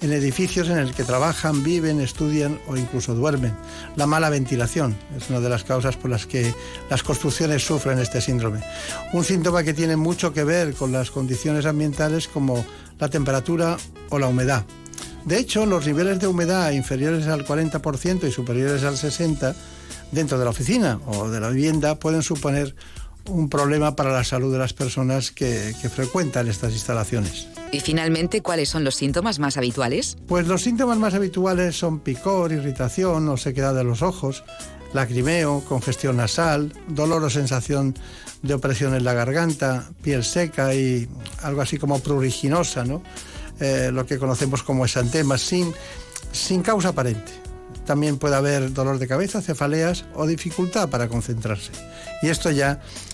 en 0.00 0.12
edificios 0.12 0.68
en 0.68 0.78
el 0.78 0.94
que 0.94 1.04
trabajan, 1.04 1.62
viven, 1.62 2.00
estudian 2.00 2.58
o 2.66 2.76
incluso 2.76 3.14
duermen. 3.14 3.54
La 3.96 4.06
mala 4.06 4.30
ventilación 4.30 4.96
es 5.16 5.28
una 5.28 5.40
de 5.40 5.48
las 5.50 5.64
causas 5.64 5.96
por 5.96 6.10
las 6.10 6.26
que 6.26 6.54
las 6.88 7.02
construcciones 7.02 7.64
sufren 7.64 7.98
este 7.98 8.20
síndrome. 8.20 8.60
Un 9.12 9.24
síntoma 9.24 9.62
que 9.62 9.74
tiene 9.74 9.96
mucho 9.96 10.32
que 10.32 10.44
ver 10.44 10.74
con 10.74 10.92
las 10.92 11.10
condiciones 11.10 11.66
ambientales 11.66 12.28
como 12.28 12.64
la 12.98 13.08
temperatura 13.08 13.76
o 14.08 14.18
la 14.18 14.28
humedad. 14.28 14.64
De 15.24 15.38
hecho, 15.38 15.66
los 15.66 15.86
niveles 15.86 16.18
de 16.18 16.26
humedad 16.26 16.70
inferiores 16.72 17.26
al 17.26 17.44
40% 17.44 18.26
y 18.26 18.32
superiores 18.32 18.82
al 18.84 18.96
60% 18.96 19.54
dentro 20.12 20.38
de 20.38 20.44
la 20.44 20.50
oficina 20.50 21.00
o 21.06 21.28
de 21.28 21.40
la 21.40 21.50
vivienda 21.50 21.94
pueden 21.94 22.22
suponer 22.22 22.74
un 23.26 23.48
problema 23.48 23.96
para 23.96 24.12
la 24.12 24.24
salud 24.24 24.52
de 24.52 24.58
las 24.58 24.72
personas 24.72 25.30
que, 25.30 25.74
frecuentan 25.94 26.48
estas 26.48 26.72
instalaciones. 26.72 27.48
Y 27.72 27.80
finalmente, 27.80 28.40
¿cuáles 28.40 28.68
son 28.68 28.82
los 28.82 28.96
síntomas 28.96 29.38
más 29.38 29.56
habituales? 29.56 30.16
Pues 30.26 30.46
los 30.46 30.62
síntomas 30.62 30.98
más 30.98 31.14
habituales 31.14 31.76
son 31.76 32.00
picor, 32.00 32.52
irritación 32.52 33.28
o 33.28 33.36
sequedad 33.36 33.74
de 33.74 33.84
los 33.84 34.02
ojos, 34.02 34.42
lacrimeo, 34.92 35.62
congestión 35.68 36.16
nasal, 36.16 36.72
dolor 36.88 37.22
o 37.22 37.30
sensación 37.30 37.94
de 38.42 38.54
opresión 38.54 38.94
en 38.94 39.04
la 39.04 39.14
garganta, 39.14 39.90
piel 40.02 40.24
seca 40.24 40.74
y 40.74 41.08
algo 41.42 41.60
así 41.60 41.78
como 41.78 42.00
pruriginosa, 42.00 42.84
¿no? 42.84 43.02
Eh, 43.60 43.90
lo 43.92 44.06
que 44.06 44.18
conocemos 44.18 44.62
como 44.62 44.84
exantema, 44.84 45.36
sin, 45.36 45.72
sin 46.32 46.62
causa 46.62 46.88
aparente. 46.88 47.32
También 47.84 48.18
puede 48.18 48.36
haber 48.36 48.72
dolor 48.72 48.98
de 48.98 49.06
cabeza, 49.06 49.42
cefaleas 49.42 50.06
o 50.14 50.26
dificultad 50.26 50.88
para 50.88 51.08
concentrarse. 51.08 51.72
Y 52.22 52.28
esto 52.28 52.50
ya 52.50 52.80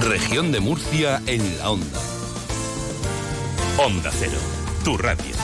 Región 0.00 0.50
de 0.50 0.60
Murcia 0.60 1.20
en 1.26 1.58
la 1.58 1.70
onda. 1.70 2.00
Onda 3.76 4.10
Cero, 4.10 4.38
tu 4.82 4.96
radio. 4.96 5.34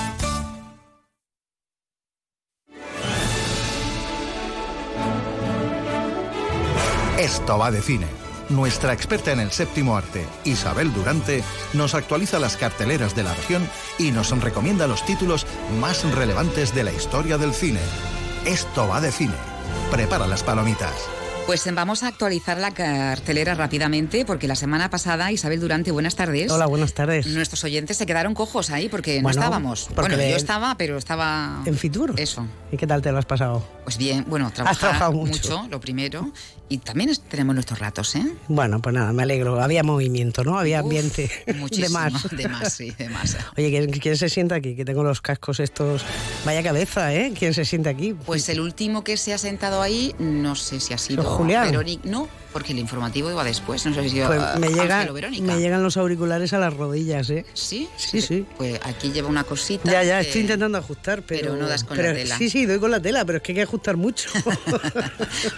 Esto 7.18 7.58
va 7.58 7.70
de 7.70 7.82
cine. 7.82 8.06
Nuestra 8.48 8.94
experta 8.94 9.32
en 9.32 9.40
el 9.40 9.50
séptimo 9.50 9.94
arte, 9.94 10.26
Isabel 10.44 10.90
Durante, 10.94 11.44
nos 11.74 11.94
actualiza 11.94 12.38
las 12.38 12.56
carteleras 12.56 13.14
de 13.14 13.24
la 13.24 13.34
región 13.34 13.68
y 13.98 14.10
nos 14.10 14.30
recomienda 14.40 14.86
los 14.86 15.04
títulos 15.04 15.46
más 15.80 16.02
relevantes 16.14 16.74
de 16.74 16.84
la 16.84 16.92
historia 16.92 17.36
del 17.36 17.52
cine. 17.52 17.80
Esto 18.46 18.88
va 18.88 19.02
de 19.02 19.12
cine. 19.12 19.34
Prepara 19.90 20.26
las 20.26 20.42
palomitas. 20.42 21.25
Pues 21.46 21.72
vamos 21.72 22.02
a 22.02 22.08
actualizar 22.08 22.58
la 22.58 22.72
cartelera 22.72 23.54
rápidamente 23.54 24.24
porque 24.24 24.48
la 24.48 24.56
semana 24.56 24.90
pasada, 24.90 25.30
Isabel 25.30 25.60
Durante, 25.60 25.92
buenas 25.92 26.16
tardes. 26.16 26.50
Hola, 26.50 26.66
buenas 26.66 26.92
tardes. 26.92 27.28
Nuestros 27.28 27.62
oyentes 27.62 27.96
se 27.96 28.04
quedaron 28.04 28.34
cojos 28.34 28.70
ahí 28.70 28.88
porque 28.88 29.22
no 29.22 29.30
estábamos. 29.30 29.88
porque 29.94 30.16
Bueno, 30.16 30.28
yo 30.28 30.36
estaba, 30.36 30.74
pero 30.76 30.98
estaba... 30.98 31.62
¿En 31.64 31.76
Fitur? 31.76 32.14
Eso. 32.16 32.44
¿Y 32.72 32.76
qué 32.76 32.88
tal 32.88 33.00
te 33.00 33.12
lo 33.12 33.18
has 33.18 33.26
pasado? 33.26 33.64
Pues 33.86 33.98
bien, 33.98 34.24
bueno, 34.26 34.50
trabajar 34.50 34.76
trabajado 34.76 35.12
mucho. 35.12 35.64
lo 35.70 35.78
primero. 35.78 36.32
Y 36.68 36.78
también 36.78 37.08
es- 37.08 37.20
tenemos 37.20 37.54
nuestros 37.54 37.78
ratos, 37.78 38.16
¿eh? 38.16 38.26
Bueno, 38.48 38.82
pues 38.82 38.92
nada, 38.92 39.12
me 39.12 39.22
alegro. 39.22 39.62
Había 39.62 39.84
movimiento, 39.84 40.42
¿no? 40.42 40.58
Había 40.58 40.80
Uf, 40.80 40.86
ambiente. 40.86 41.30
Muchísimo. 41.54 41.86
De 42.00 42.10
más. 42.10 42.30
De 42.36 42.48
más, 42.48 42.72
sí, 42.72 42.90
de 42.90 43.08
más. 43.08 43.36
Oye, 43.56 43.70
¿quién, 43.70 43.90
quién 43.92 44.16
se 44.16 44.28
sienta 44.28 44.56
aquí? 44.56 44.74
Que 44.74 44.84
tengo 44.84 45.04
los 45.04 45.20
cascos 45.20 45.60
estos. 45.60 46.02
Vaya 46.44 46.64
cabeza, 46.64 47.14
¿eh? 47.14 47.32
¿Quién 47.38 47.54
se 47.54 47.64
sienta 47.64 47.90
aquí? 47.90 48.12
Pues 48.26 48.48
el 48.48 48.58
último 48.60 49.04
que 49.04 49.16
se 49.16 49.32
ha 49.32 49.38
sentado 49.38 49.80
ahí, 49.80 50.16
no 50.18 50.56
sé 50.56 50.80
si 50.80 50.92
ha 50.92 50.98
sido 50.98 51.22
Julián? 51.22 51.66
Verónica. 51.70 52.02
No, 52.08 52.26
porque 52.56 52.72
el 52.72 52.78
informativo 52.78 53.30
iba 53.30 53.44
después. 53.44 53.84
No 53.84 53.92
sé 53.92 54.04
si 54.04 54.08
sido 54.10 54.28
Pues 54.28 54.40
ah, 54.40 54.56
me, 54.58 54.68
llega, 54.70 54.96
Ángel 55.00 55.10
o 55.10 55.12
Verónica. 55.12 55.44
me 55.44 55.58
llegan 55.60 55.82
los 55.82 55.98
auriculares 55.98 56.54
a 56.54 56.58
las 56.58 56.72
rodillas, 56.72 57.28
¿eh? 57.28 57.44
¿Sí? 57.52 57.86
Sí, 57.98 58.22
sí. 58.22 58.46
Pues 58.56 58.80
aquí 58.82 59.12
lleva 59.12 59.28
una 59.28 59.44
cosita. 59.44 59.90
Ya, 59.92 60.02
ya, 60.02 60.20
que- 60.22 60.28
estoy 60.28 60.40
intentando 60.40 60.78
ajustar, 60.78 61.20
pero. 61.22 61.40
pero 61.50 61.56
no 61.56 61.68
das 61.68 61.84
con 61.84 61.98
pero- 61.98 62.12
la 62.12 62.14
tela. 62.14 62.38
Sí, 62.38 62.48
sí, 62.48 62.64
doy 62.64 62.78
con 62.78 62.90
la 62.90 63.00
tela, 63.00 63.26
pero 63.26 63.36
es 63.36 63.42
que 63.42 63.52
hay 63.52 63.56
que 63.56 63.62
ajustar 63.62 63.98
mucho. 63.98 64.30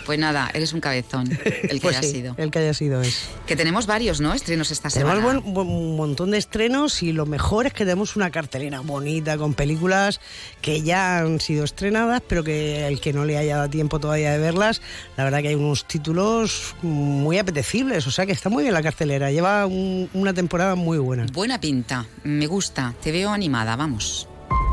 Pues 0.06 0.18
nada, 0.18 0.50
eres 0.54 0.72
un 0.72 0.80
cabezón, 0.80 1.30
el 1.30 1.68
que 1.68 1.78
Pues 1.80 1.96
haya 1.98 2.08
sí, 2.08 2.14
sido. 2.14 2.34
El 2.38 2.50
que 2.50 2.58
haya 2.60 2.74
sido 2.74 3.00
es. 3.02 3.28
Que 3.46 3.56
tenemos 3.56 3.86
varios, 3.86 4.20
¿no? 4.20 4.32
Estrenos 4.34 4.70
esta 4.70 4.88
Tenemos 4.90 5.16
semana. 5.16 5.40
buen- 5.40 5.68
un 5.68 5.96
montón 5.96 6.30
de 6.30 6.38
estrenos 6.38 7.02
y 7.02 7.12
lo 7.12 7.26
mejor 7.26 7.66
es 7.66 7.72
que 7.72 7.84
tenemos 7.84 8.16
una 8.16 8.30
cartelera 8.30 8.80
bonita 8.80 9.36
con 9.38 9.54
películas 9.54 10.20
que 10.62 10.82
ya 10.82 11.18
han 11.18 11.40
sido 11.40 11.64
estrenadas, 11.64 12.22
pero 12.26 12.42
que 12.44 12.86
el 12.86 13.00
que 13.00 13.12
no 13.12 13.24
le 13.24 13.36
haya 13.38 13.56
dado 13.56 13.70
tiempo 13.70 14.00
todavía 14.00 14.32
de 14.32 14.38
verlas, 14.38 14.80
la 15.16 15.24
verdad 15.24 15.40
que 15.42 15.48
hay 15.48 15.54
unos 15.54 15.86
títulos 15.86 16.74
muy 16.88 17.38
apetecibles, 17.38 18.06
o 18.06 18.10
sea 18.10 18.26
que 18.26 18.32
está 18.32 18.48
muy 18.48 18.62
bien 18.64 18.74
la 18.74 18.82
cartelera, 18.82 19.30
lleva 19.30 19.66
un- 19.66 20.08
una 20.14 20.34
temporada 20.34 20.74
muy 20.74 20.98
buena. 20.98 21.26
Buena 21.32 21.60
pinta, 21.60 22.06
me 22.24 22.46
gusta, 22.46 22.94
te 23.02 23.12
veo 23.12 23.30
animada, 23.30 23.76
vamos. 23.76 24.28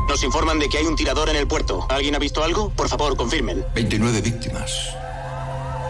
Nos 0.08 0.22
informan 0.22 0.58
de 0.58 0.68
que 0.68 0.78
hay 0.78 0.84
un 0.86 0.96
tirador 0.96 1.28
en 1.28 1.36
el 1.36 1.46
puerto. 1.46 1.86
¿Alguien 1.90 2.14
ha 2.14 2.18
visto 2.18 2.42
algo? 2.42 2.70
Por 2.70 2.88
favor, 2.88 3.16
confirmen. 3.16 3.64
29 3.74 4.20
víctimas. 4.20 4.72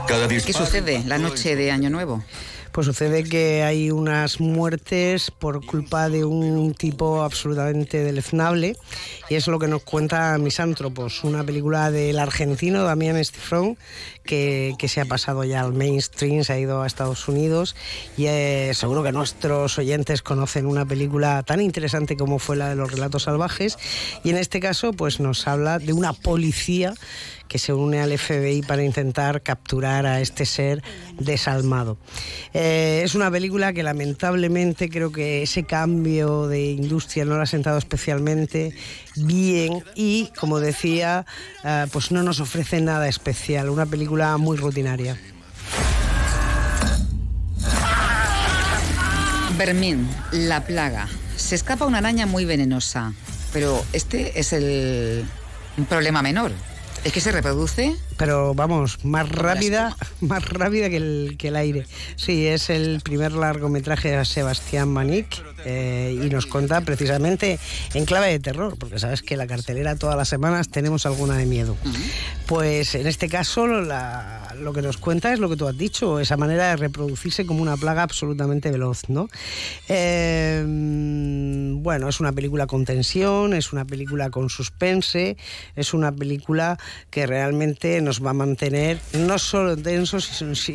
Cada 0.08 0.28
¿Qué 0.28 0.52
sucede 0.52 1.02
la 1.04 1.18
noche 1.18 1.56
de 1.56 1.70
Año 1.70 1.90
Nuevo? 1.90 2.22
Pues 2.76 2.84
sucede 2.84 3.24
que 3.24 3.62
hay 3.62 3.90
unas 3.90 4.38
muertes 4.38 5.30
por 5.30 5.64
culpa 5.64 6.10
de 6.10 6.26
un 6.26 6.74
tipo 6.74 7.22
absolutamente 7.22 8.04
deleznable 8.04 8.76
y 9.30 9.34
es 9.36 9.46
lo 9.46 9.58
que 9.58 9.66
nos 9.66 9.82
cuenta 9.82 10.36
Misántropos, 10.36 11.24
una 11.24 11.42
película 11.42 11.90
del 11.90 12.18
argentino 12.18 12.82
Damián 12.82 13.16
Estifrón 13.16 13.78
que, 14.24 14.74
que 14.78 14.88
se 14.88 15.00
ha 15.00 15.06
pasado 15.06 15.42
ya 15.44 15.62
al 15.62 15.72
mainstream, 15.72 16.44
se 16.44 16.52
ha 16.52 16.58
ido 16.58 16.82
a 16.82 16.86
Estados 16.86 17.26
Unidos 17.28 17.76
y 18.18 18.26
eh, 18.26 18.72
seguro 18.74 19.02
que 19.02 19.10
nuestros 19.10 19.78
oyentes 19.78 20.20
conocen 20.20 20.66
una 20.66 20.84
película 20.84 21.42
tan 21.44 21.62
interesante 21.62 22.14
como 22.14 22.38
fue 22.38 22.56
la 22.56 22.68
de 22.68 22.76
los 22.76 22.92
relatos 22.92 23.22
salvajes 23.22 23.78
y 24.22 24.28
en 24.28 24.36
este 24.36 24.60
caso 24.60 24.92
pues 24.92 25.18
nos 25.18 25.48
habla 25.48 25.78
de 25.78 25.94
una 25.94 26.12
policía 26.12 26.92
que 27.48 27.58
se 27.58 27.72
une 27.72 28.00
al 28.00 28.16
FBI 28.16 28.62
para 28.62 28.82
intentar 28.82 29.42
capturar 29.42 30.06
a 30.06 30.20
este 30.20 30.46
ser 30.46 30.82
desalmado. 31.18 31.96
Eh, 32.54 33.02
es 33.04 33.14
una 33.14 33.30
película 33.30 33.72
que 33.72 33.82
lamentablemente 33.82 34.88
creo 34.88 35.12
que 35.12 35.42
ese 35.42 35.64
cambio 35.64 36.46
de 36.46 36.70
industria 36.72 37.24
no 37.24 37.36
lo 37.36 37.42
ha 37.42 37.46
sentado 37.46 37.78
especialmente 37.78 38.74
bien 39.16 39.84
y, 39.94 40.30
como 40.38 40.60
decía, 40.60 41.26
eh, 41.64 41.86
pues 41.92 42.10
no 42.10 42.22
nos 42.22 42.40
ofrece 42.40 42.80
nada 42.80 43.08
especial, 43.08 43.70
una 43.70 43.86
película 43.86 44.36
muy 44.36 44.56
rutinaria. 44.56 45.18
Bermín, 49.56 50.06
la 50.32 50.64
plaga. 50.64 51.08
Se 51.36 51.54
escapa 51.54 51.86
una 51.86 51.98
araña 51.98 52.26
muy 52.26 52.44
venenosa, 52.44 53.14
pero 53.52 53.82
este 53.92 54.38
es 54.38 54.52
el 54.52 55.24
un 55.76 55.86
problema 55.86 56.22
menor. 56.22 56.52
Es 57.06 57.12
que 57.12 57.20
se 57.20 57.30
reproduce 57.30 57.94
Pero 58.18 58.54
vamos, 58.54 59.04
más 59.04 59.28
rápida, 59.28 59.94
más 60.20 60.44
rápida 60.48 60.88
que 60.88 60.96
el, 60.96 61.36
que 61.38 61.48
el 61.48 61.56
aire. 61.56 61.86
Sí, 62.16 62.46
es 62.46 62.70
el 62.70 63.00
primer 63.02 63.32
largometraje 63.32 64.10
de 64.16 64.24
Sebastián 64.24 64.88
Manic 64.88 65.42
eh, 65.64 66.18
y 66.24 66.30
nos 66.30 66.46
cuenta 66.46 66.80
precisamente 66.80 67.58
en 67.94 68.04
clave 68.06 68.28
de 68.28 68.38
terror, 68.40 68.76
porque 68.78 68.98
sabes 68.98 69.22
que 69.22 69.36
la 69.36 69.46
cartelera 69.46 69.96
todas 69.96 70.16
las 70.16 70.28
semanas 70.28 70.68
tenemos 70.70 71.04
alguna 71.06 71.36
de 71.36 71.44
miedo. 71.46 71.76
Pues 72.46 72.94
en 72.94 73.06
este 73.06 73.28
caso 73.28 73.66
la- 73.66 74.54
lo 74.60 74.72
que 74.72 74.80
nos 74.80 74.96
cuenta 74.96 75.34
es 75.34 75.38
lo 75.38 75.50
que 75.50 75.56
tú 75.56 75.68
has 75.68 75.76
dicho, 75.76 76.18
esa 76.18 76.38
manera 76.38 76.70
de 76.70 76.76
reproducirse 76.76 77.44
como 77.44 77.60
una 77.60 77.76
plaga 77.76 78.02
absolutamente 78.02 78.70
veloz, 78.70 79.08
¿no? 79.10 79.28
Eh, 79.88 80.64
bueno, 80.66 82.08
es 82.08 82.20
una 82.20 82.32
película 82.32 82.66
con 82.66 82.84
tensión, 82.84 83.52
es 83.52 83.72
una 83.72 83.84
película 83.84 84.30
con 84.30 84.48
suspense, 84.48 85.36
es 85.74 85.92
una 85.94 86.12
película 86.12 86.78
que 87.10 87.26
realmente 87.26 88.00
nos 88.06 88.24
va 88.24 88.30
a 88.30 88.34
mantener 88.34 88.98
no 89.12 89.38
solo 89.38 89.76
tensos, 89.76 90.24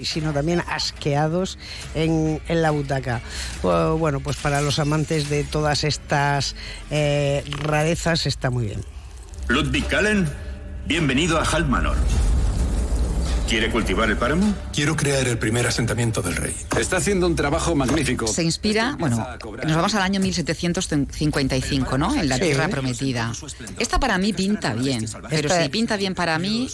sino- 0.03 0.33
también 0.33 0.61
asqueados 0.67 1.57
en, 1.95 2.39
en 2.47 2.61
la 2.61 2.69
butaca. 2.69 3.21
Bu- 3.63 3.97
Bueno, 3.97 4.19
pues 4.19 4.37
para 4.37 4.61
los 4.61 4.77
amantes 4.77 5.29
de 5.29 5.43
todas 5.43 5.83
estas 5.83 6.55
eh, 6.91 7.43
rarezas 7.49 8.27
está 8.27 8.51
muy 8.51 8.65
bien. 8.65 8.81
Ludwig 9.47 9.87
Kallen, 9.87 10.29
bienvenido 10.85 11.39
a 11.39 11.43
Halt 11.43 11.67
Manor. 11.67 11.95
¿Quiere 13.51 13.69
cultivar 13.69 14.09
el 14.09 14.15
páramo? 14.15 14.53
Quiero 14.71 14.95
crear 14.95 15.27
el 15.27 15.37
primer 15.37 15.67
asentamiento 15.67 16.21
del 16.21 16.37
rey. 16.37 16.55
Está 16.79 16.95
haciendo 16.95 17.27
un 17.27 17.35
trabajo 17.35 17.75
magnífico. 17.75 18.25
Se 18.27 18.45
inspira, 18.45 18.95
bueno, 18.97 19.17
nos 19.65 19.75
vamos 19.75 19.93
al 19.93 20.03
año 20.03 20.21
1755, 20.21 21.97
¿no? 21.97 22.15
En 22.15 22.29
la 22.29 22.35
Sí. 22.37 22.43
Tierra 22.43 22.69
Prometida. 22.69 23.33
Esta 23.77 23.99
para 23.99 24.17
mí 24.17 24.31
pinta 24.31 24.73
bien, 24.73 25.05
pero 25.29 25.49
Esta- 25.49 25.63
si 25.63 25.67
pinta 25.69 25.97
bien 25.97 26.15
para 26.15 26.39
mí, 26.39 26.69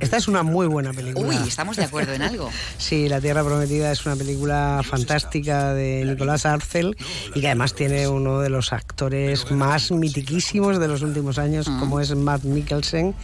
Esta 0.00 0.18
es 0.18 0.28
una 0.28 0.42
muy 0.42 0.66
buena 0.66 0.92
película. 0.92 1.26
uy, 1.26 1.36
estamos 1.48 1.78
de 1.78 1.84
acuerdo 1.84 2.12
en 2.12 2.20
algo. 2.20 2.50
Sí, 2.76 3.08
La 3.08 3.18
Tierra 3.22 3.42
Prometida 3.42 3.90
es 3.90 4.04
una 4.04 4.14
película 4.14 4.82
fantástica 4.84 5.72
de 5.72 6.04
Nicolás 6.04 6.44
Arcel 6.44 6.98
y 7.34 7.40
que 7.40 7.46
además 7.46 7.72
tiene 7.74 8.06
uno 8.08 8.40
de 8.40 8.50
los 8.50 8.74
actores 8.74 9.50
más 9.50 9.90
mitiquísimos 9.90 10.78
de 10.78 10.86
los 10.86 11.00
últimos 11.00 11.38
años, 11.38 11.64
como 11.66 11.98
es 11.98 12.14
Matt 12.14 12.42
Mikkelsen, 12.44 13.14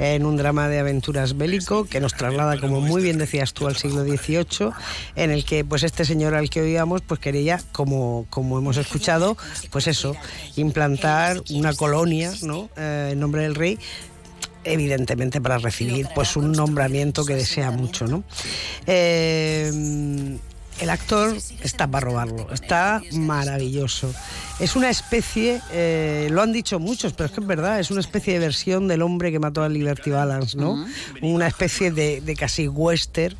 en 0.00 0.26
un 0.26 0.36
drama 0.36 0.66
de 0.66 0.80
aventuras 0.80 1.36
bélico 1.36 1.84
que 1.84 2.00
nos 2.00 2.14
traslada, 2.14 2.39
como 2.60 2.80
muy 2.80 3.02
bien 3.02 3.18
decías 3.18 3.52
tú, 3.52 3.66
al 3.66 3.76
siglo 3.76 4.02
XVIII, 4.02 4.70
en 5.16 5.30
el 5.30 5.44
que 5.44 5.64
pues 5.64 5.82
este 5.82 6.04
señor 6.04 6.34
al 6.34 6.50
que 6.50 6.60
oíamos 6.62 7.02
pues 7.02 7.20
quería, 7.20 7.60
como, 7.72 8.26
como 8.30 8.58
hemos 8.58 8.76
escuchado, 8.76 9.36
pues 9.70 9.86
eso, 9.86 10.16
implantar 10.56 11.42
una 11.50 11.74
colonia, 11.74 12.32
¿no? 12.42 12.68
Eh, 12.76 13.10
en 13.12 13.20
nombre 13.20 13.42
del 13.42 13.54
rey 13.54 13.78
evidentemente 14.62 15.40
para 15.40 15.56
recibir 15.56 16.06
pues 16.14 16.36
un 16.36 16.52
nombramiento 16.52 17.24
que 17.24 17.34
desea 17.34 17.70
mucho 17.70 18.06
no 18.06 18.24
Eh, 18.86 20.38
el 20.80 20.90
actor 20.90 21.36
está 21.62 21.86
para 21.86 22.06
robarlo 22.06 22.48
está 22.52 23.02
maravilloso 23.12 24.12
es 24.58 24.76
una 24.76 24.90
especie 24.90 25.60
eh, 25.72 26.28
lo 26.30 26.42
han 26.42 26.52
dicho 26.52 26.78
muchos 26.78 27.12
pero 27.12 27.26
es 27.26 27.32
que 27.32 27.40
es 27.40 27.46
verdad 27.46 27.80
es 27.80 27.90
una 27.90 28.00
especie 28.00 28.34
de 28.34 28.38
versión 28.38 28.88
del 28.88 29.02
hombre 29.02 29.30
que 29.30 29.38
mató 29.38 29.62
a 29.62 29.68
Liberty 29.68 30.10
Balance 30.10 30.56
no 30.56 30.86
una 31.22 31.46
especie 31.46 31.90
de, 31.90 32.20
de 32.20 32.36
casi 32.36 32.68
western 32.68 33.36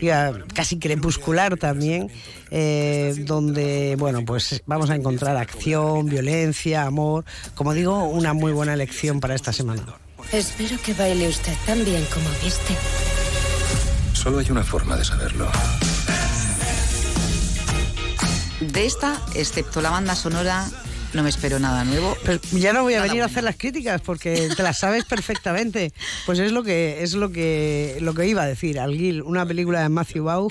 ya, 0.00 0.32
casi 0.54 0.78
crepuscular 0.78 1.56
también, 1.56 2.10
eh, 2.50 3.14
donde 3.20 3.96
bueno 3.98 4.24
pues 4.24 4.62
vamos 4.66 4.90
a 4.90 4.96
encontrar 4.96 5.36
acción, 5.36 6.06
violencia, 6.06 6.84
amor, 6.84 7.24
como 7.54 7.72
digo, 7.72 8.04
una 8.04 8.32
muy 8.34 8.52
buena 8.52 8.74
elección 8.74 9.20
para 9.20 9.34
esta 9.34 9.52
semana. 9.52 9.84
Espero 10.32 10.76
que 10.82 10.94
baile 10.94 11.28
usted 11.28 11.54
tan 11.66 11.84
bien 11.84 12.04
como 12.12 12.28
viste. 12.42 12.74
Solo 14.12 14.38
hay 14.38 14.50
una 14.50 14.64
forma 14.64 14.96
de 14.96 15.04
saberlo. 15.04 15.48
De 18.72 18.86
esta, 18.86 19.20
excepto 19.34 19.80
la 19.80 19.90
banda 19.90 20.14
sonora, 20.14 20.66
no 21.12 21.22
me 21.22 21.28
espero 21.28 21.58
nada 21.58 21.84
nuevo. 21.84 22.16
Pero 22.24 22.40
ya 22.52 22.72
no 22.72 22.82
voy 22.82 22.94
a 22.94 22.98
Nada 22.98 23.08
venir 23.08 23.22
a 23.22 23.26
hacer 23.26 23.44
las 23.44 23.56
críticas 23.56 24.00
porque 24.00 24.48
te 24.56 24.62
las 24.62 24.78
sabes 24.78 25.04
perfectamente. 25.04 25.92
Pues 26.26 26.38
es 26.38 26.52
lo 26.52 26.62
que 26.62 27.02
es 27.02 27.14
lo 27.14 27.30
que 27.30 27.98
lo 28.00 28.14
que 28.14 28.26
iba 28.26 28.42
a 28.42 28.46
decir. 28.46 28.80
Alguil, 28.80 29.22
una 29.22 29.46
película 29.46 29.82
de 29.82 29.88
Matthew 29.88 30.24
Vaughn, 30.24 30.50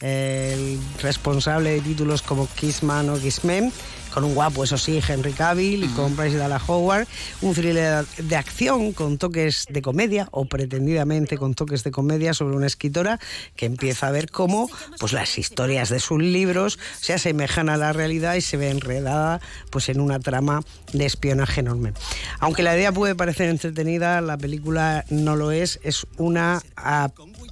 eh, 0.00 0.54
el 0.54 1.02
responsable 1.02 1.70
de 1.70 1.80
títulos 1.80 2.22
como 2.22 2.48
Kissman 2.54 3.08
o 3.10 3.18
Kissmen, 3.18 3.72
con 4.12 4.24
un 4.24 4.34
guapo, 4.34 4.64
eso 4.64 4.76
sí, 4.76 5.00
Henry 5.06 5.32
Cavill 5.32 5.84
y 5.84 5.88
con 5.88 6.14
Bryce 6.16 6.36
Dallas 6.36 6.62
Howard. 6.66 7.06
Un 7.40 7.54
thriller 7.54 8.04
de 8.04 8.36
acción 8.36 8.92
con 8.92 9.18
toques 9.18 9.66
de 9.68 9.82
comedia 9.82 10.28
o 10.30 10.44
pretendidamente 10.44 11.38
con 11.38 11.54
toques 11.54 11.84
de 11.84 11.90
comedia 11.90 12.34
sobre 12.34 12.56
una 12.56 12.66
escritora 12.66 13.18
que 13.56 13.66
empieza 13.66 14.08
a 14.08 14.10
ver 14.10 14.30
cómo 14.30 14.70
pues, 14.98 15.12
las 15.12 15.38
historias 15.38 15.88
de 15.88 16.00
sus 16.00 16.20
libros 16.20 16.78
se 17.00 17.14
asemejan 17.14 17.68
a 17.68 17.76
la 17.76 17.92
realidad 17.92 18.34
y 18.34 18.40
se 18.40 18.56
ve 18.56 18.70
enredada 18.70 19.40
pues, 19.70 19.88
en 19.88 20.00
una 20.00 20.20
trama 20.20 20.62
de 20.92 21.06
espionaje 21.06 21.60
enorme. 21.60 21.92
Aunque 22.38 22.62
la 22.62 22.76
idea 22.76 22.92
puede 22.92 23.14
parecer 23.14 23.48
entretenida, 23.48 24.20
la 24.20 24.36
película 24.36 25.04
no 25.10 25.36
lo 25.36 25.52
es, 25.52 25.80
es 25.82 26.06
una 26.18 26.62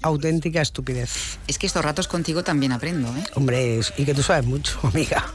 auténtica 0.03 0.61
estupidez. 0.61 1.39
Es 1.47 1.59
que 1.59 1.67
estos 1.67 1.85
ratos 1.85 2.09
contigo 2.09 2.43
también 2.43 2.73
aprendo, 2.73 3.09
¿eh? 3.17 3.25
Hombre, 3.35 3.81
y 3.97 4.05
que 4.05 4.15
tú 4.15 4.23
sabes 4.23 4.47
mucho, 4.47 4.79
amiga. 4.87 5.33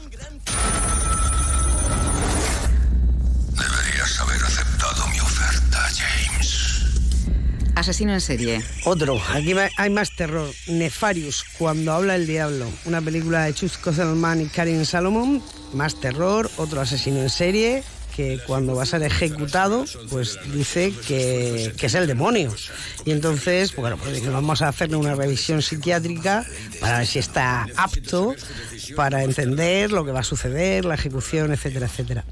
Asesino 7.86 8.14
en 8.14 8.20
serie. 8.20 8.64
Otro. 8.84 9.22
Aquí 9.32 9.54
hay 9.76 9.90
más 9.90 10.10
terror. 10.16 10.50
Nefarius, 10.66 11.44
cuando 11.56 11.92
habla 11.92 12.16
el 12.16 12.26
diablo. 12.26 12.66
Una 12.84 13.00
película 13.00 13.44
de 13.44 13.54
Chus 13.54 13.78
Kozelman 13.78 14.40
y 14.40 14.46
Karin 14.46 14.84
Salomon. 14.84 15.40
Más 15.72 16.00
terror. 16.00 16.50
Otro 16.56 16.80
asesino 16.80 17.20
en 17.20 17.30
serie 17.30 17.84
que 18.16 18.40
cuando 18.44 18.74
va 18.74 18.82
a 18.82 18.86
ser 18.86 19.04
ejecutado, 19.04 19.84
pues 20.10 20.36
dice 20.52 20.92
que, 21.06 21.74
es 21.80 21.94
el 21.94 22.08
demonio. 22.08 22.52
Y 23.04 23.12
entonces, 23.12 23.70
pues 23.70 23.82
bueno, 23.82 23.98
pues 23.98 24.32
vamos 24.32 24.62
a 24.62 24.68
hacerle 24.68 24.96
una 24.96 25.14
revisión 25.14 25.62
psiquiátrica 25.62 26.44
para 26.80 26.98
ver 26.98 27.06
si 27.06 27.20
está 27.20 27.68
apto 27.76 28.34
para 28.96 29.22
entender 29.22 29.92
lo 29.92 30.04
que 30.04 30.10
va 30.10 30.20
a 30.20 30.24
suceder, 30.24 30.84
la 30.84 30.96
ejecución, 30.96 31.52
etcétera, 31.52 31.86
etcétera. 31.86 32.24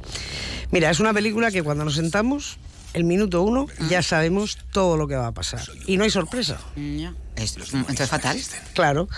Mira, 0.73 0.91
es 0.91 0.99
una 0.99 1.15
película 1.15 1.53
que 1.53 1.63
cuando 1.63 1.85
nos 1.85 1.95
sentamos 1.95 2.59
el 2.95 3.05
minuto 3.05 3.43
uno 3.43 3.67
ya 3.91 4.03
sabemos 4.03 4.59
todo 4.73 4.97
lo 4.97 5.07
que 5.07 5.17
va 5.17 5.27
a 5.27 5.33
pasar. 5.33 5.61
Y 5.87 5.97
no 5.97 6.05
hay 6.05 6.11
sorpresa. 6.11 6.59
entonces 6.77 8.09
fatal. 8.09 8.41
Claro, 8.73 9.09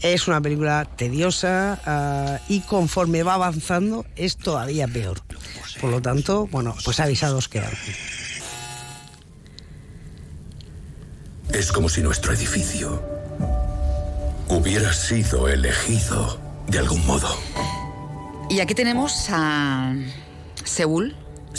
es 0.00 0.28
una 0.28 0.40
película 0.40 0.88
tediosa 0.96 1.80
ah, 1.84 2.38
y 2.48 2.60
conforme 2.60 3.22
va 3.22 3.34
avanzando 3.34 4.06
es 4.16 4.36
todavía 4.36 4.88
peor. 4.88 5.20
Por 5.80 5.90
lo 5.90 6.00
tanto, 6.00 6.46
bueno, 6.46 6.74
pues 6.84 7.00
avisados 7.00 7.48
quedan. 7.48 7.72
Es 11.52 11.72
como 11.72 11.88
si 11.88 12.02
nuestro 12.02 12.32
edificio 12.32 13.02
hubiera 14.48 14.92
sido 14.92 15.48
elegido 15.48 16.38
de 16.68 16.78
algún 16.78 17.04
modo. 17.06 17.28
Y 18.48 18.60
aquí 18.60 18.74
tenemos 18.74 19.26
a 19.30 19.94
Seúl, 20.64 21.16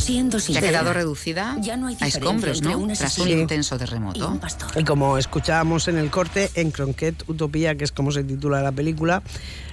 Siendo 0.07 0.37
que 0.37 0.57
ha 0.57 0.61
quedado 0.61 0.93
reducida 0.93 1.57
a 1.99 2.07
escombros, 2.07 2.61
¿no? 2.61 2.87
Tras 2.95 3.17
un 3.19 3.27
intenso 3.27 3.77
terremoto. 3.77 4.39
Y, 4.77 4.85
como 4.85 5.17
escuchábamos 5.17 5.89
en 5.89 5.97
el 5.97 6.09
corte, 6.09 6.49
en 6.55 6.71
Cronquet 6.71 7.27
Utopía, 7.27 7.75
que 7.75 7.83
es 7.83 7.91
como 7.91 8.13
se 8.13 8.23
titula 8.23 8.61
la 8.61 8.71
película, 8.71 9.21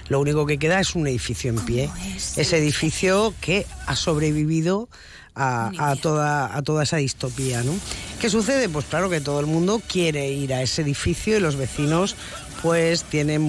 lo 0.09 0.19
único 0.19 0.45
que 0.45 0.57
queda 0.57 0.81
es 0.81 0.93
un 0.93 1.07
edificio 1.07 1.51
en 1.51 1.59
pie. 1.63 1.89
Ese 2.35 2.57
edificio 2.57 3.33
que 3.39 3.65
ha 3.87 3.95
sobrevivido 3.95 4.89
a, 5.35 5.95
toda, 6.01 6.55
a 6.55 6.61
toda 6.63 6.83
esa 6.83 6.97
distopía, 6.97 7.63
¿no? 7.63 7.73
¿Qué 8.19 8.29
sucede? 8.29 8.67
Pues 8.67 8.85
claro 8.85 9.09
que 9.09 9.21
todo 9.21 9.39
el 9.39 9.45
mundo 9.45 9.81
quiere 9.87 10.31
ir 10.31 10.53
a 10.53 10.61
ese 10.61 10.81
edificio 10.81 11.37
y 11.37 11.39
los 11.39 11.55
vecinos 11.55 12.15
pues 12.61 13.03
tienen 13.03 13.41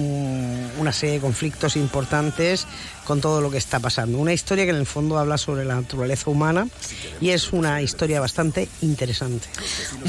una 0.77 0.91
serie 0.91 1.15
de 1.15 1.21
conflictos 1.21 1.75
importantes 1.75 2.67
con 3.07 3.21
todo 3.21 3.39
lo 3.39 3.49
que 3.49 3.57
está 3.57 3.79
pasando. 3.79 4.17
Una 4.17 4.33
historia 4.33 4.65
que 4.65 4.71
en 4.71 4.75
el 4.75 4.85
fondo 4.85 5.17
habla 5.17 5.37
sobre 5.37 5.63
la 5.63 5.75
naturaleza 5.75 6.29
humana 6.29 6.67
y 7.21 7.29
es 7.29 7.53
una 7.53 7.81
historia 7.81 8.19
bastante 8.19 8.67
interesante. 8.81 9.47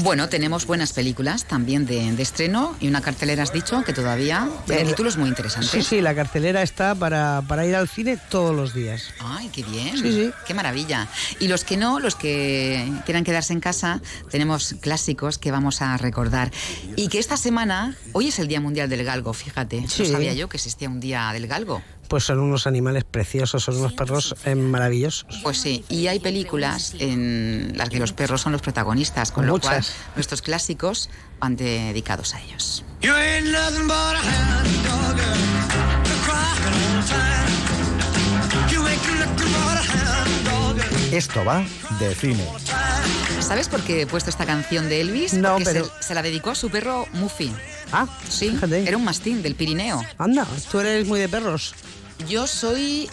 Bueno, 0.03 0.27
tenemos 0.27 0.65
buenas 0.65 0.91
películas 0.91 1.45
también 1.45 1.85
de, 1.85 2.09
estreno 2.21 2.75
y 2.81 2.89
una 2.89 3.01
cartelera, 3.01 3.43
has 3.43 3.53
dicho, 3.53 3.83
que 3.85 3.93
todavía 3.93 4.49
tiene 4.67 4.83
títulos 4.83 5.15
muy 5.15 5.29
interesantes. 5.29 5.71
Sí, 5.71 5.81
sí, 5.81 6.01
la 6.01 6.13
cartelera 6.13 6.61
está 6.61 6.93
para, 6.93 7.41
para 7.47 7.65
ir 7.65 7.73
al 7.73 7.87
cine 7.87 8.19
todos 8.29 8.53
los 8.53 8.73
días. 8.73 9.13
Ay, 9.19 9.49
qué 9.53 9.63
bien. 9.63 9.97
Sí, 9.97 10.11
sí. 10.11 10.31
Qué 10.45 10.53
maravilla. 10.53 11.07
Y 11.39 11.47
los 11.47 11.63
que 11.63 11.77
no, 11.77 12.01
los 12.01 12.15
que 12.15 12.91
quieran 13.05 13.23
quedarse 13.23 13.53
en 13.53 13.61
casa, 13.61 14.01
tenemos 14.29 14.75
clásicos 14.81 15.37
que 15.37 15.51
vamos 15.51 15.81
a 15.81 15.95
recordar. 15.95 16.51
Y 16.97 17.07
que 17.07 17.19
esta 17.19 17.37
semana, 17.37 17.95
hoy 18.11 18.27
es 18.27 18.39
el 18.39 18.49
Día 18.49 18.59
Mundial 18.59 18.88
del 18.89 19.03
Galgo, 19.03 19.33
fíjate. 19.33 19.81
No 19.81 20.05
sabía 20.05 20.33
yo 20.33 20.49
que 20.49 20.57
existía 20.57 20.89
un 20.89 20.99
Día 20.99 21.31
del 21.33 21.47
Galgo. 21.47 21.81
Pues 22.07 22.23
son 22.23 22.39
unos 22.39 22.65
animales 22.65 23.03
preciosos, 23.03 23.63
son 23.63 23.77
unos 23.77 23.93
perros 23.93 24.35
eh, 24.45 24.55
maravillosos. 24.55 25.27
Pues 25.43 25.59
sí, 25.59 25.85
y 25.89 26.07
hay 26.07 26.19
películas 26.19 26.95
en 26.99 27.73
las 27.75 27.89
que 27.89 27.99
los 27.99 28.13
perros 28.13 28.41
son 28.41 28.51
los 28.51 28.61
protagonistas, 28.61 29.31
con 29.31 29.45
lo 29.45 29.59
cual 29.59 29.85
nuestros 30.15 30.41
clásicos 30.41 31.09
van 31.39 31.55
dedicados 31.55 32.33
a 32.33 32.41
ellos. 32.41 32.83
Esto 41.11 41.43
va 41.43 41.65
de 41.99 42.15
cine. 42.15 42.47
¿Sabes 43.41 43.67
por 43.67 43.81
qué 43.81 44.01
he 44.01 44.07
puesto 44.07 44.29
esta 44.29 44.45
canción 44.45 44.89
de 44.89 45.01
Elvis? 45.01 45.33
No, 45.33 45.53
Porque 45.53 45.65
pero... 45.65 45.85
se, 45.85 46.07
se, 46.09 46.13
la 46.13 46.21
dedicó 46.21 46.51
a 46.51 46.55
su 46.55 46.69
perro 46.69 47.07
Muffy. 47.13 47.51
Ah, 47.91 48.07
sí. 48.29 48.55
Era 48.71 48.97
un 48.97 49.03
mastín 49.03 49.41
del 49.41 49.55
Pirineo. 49.55 50.03
Anda, 50.17 50.45
tú 50.71 50.79
eres 50.79 51.07
muy 51.07 51.19
de 51.19 51.27
perros. 51.29 51.73
Yo 52.27 52.47
soy 52.47 53.09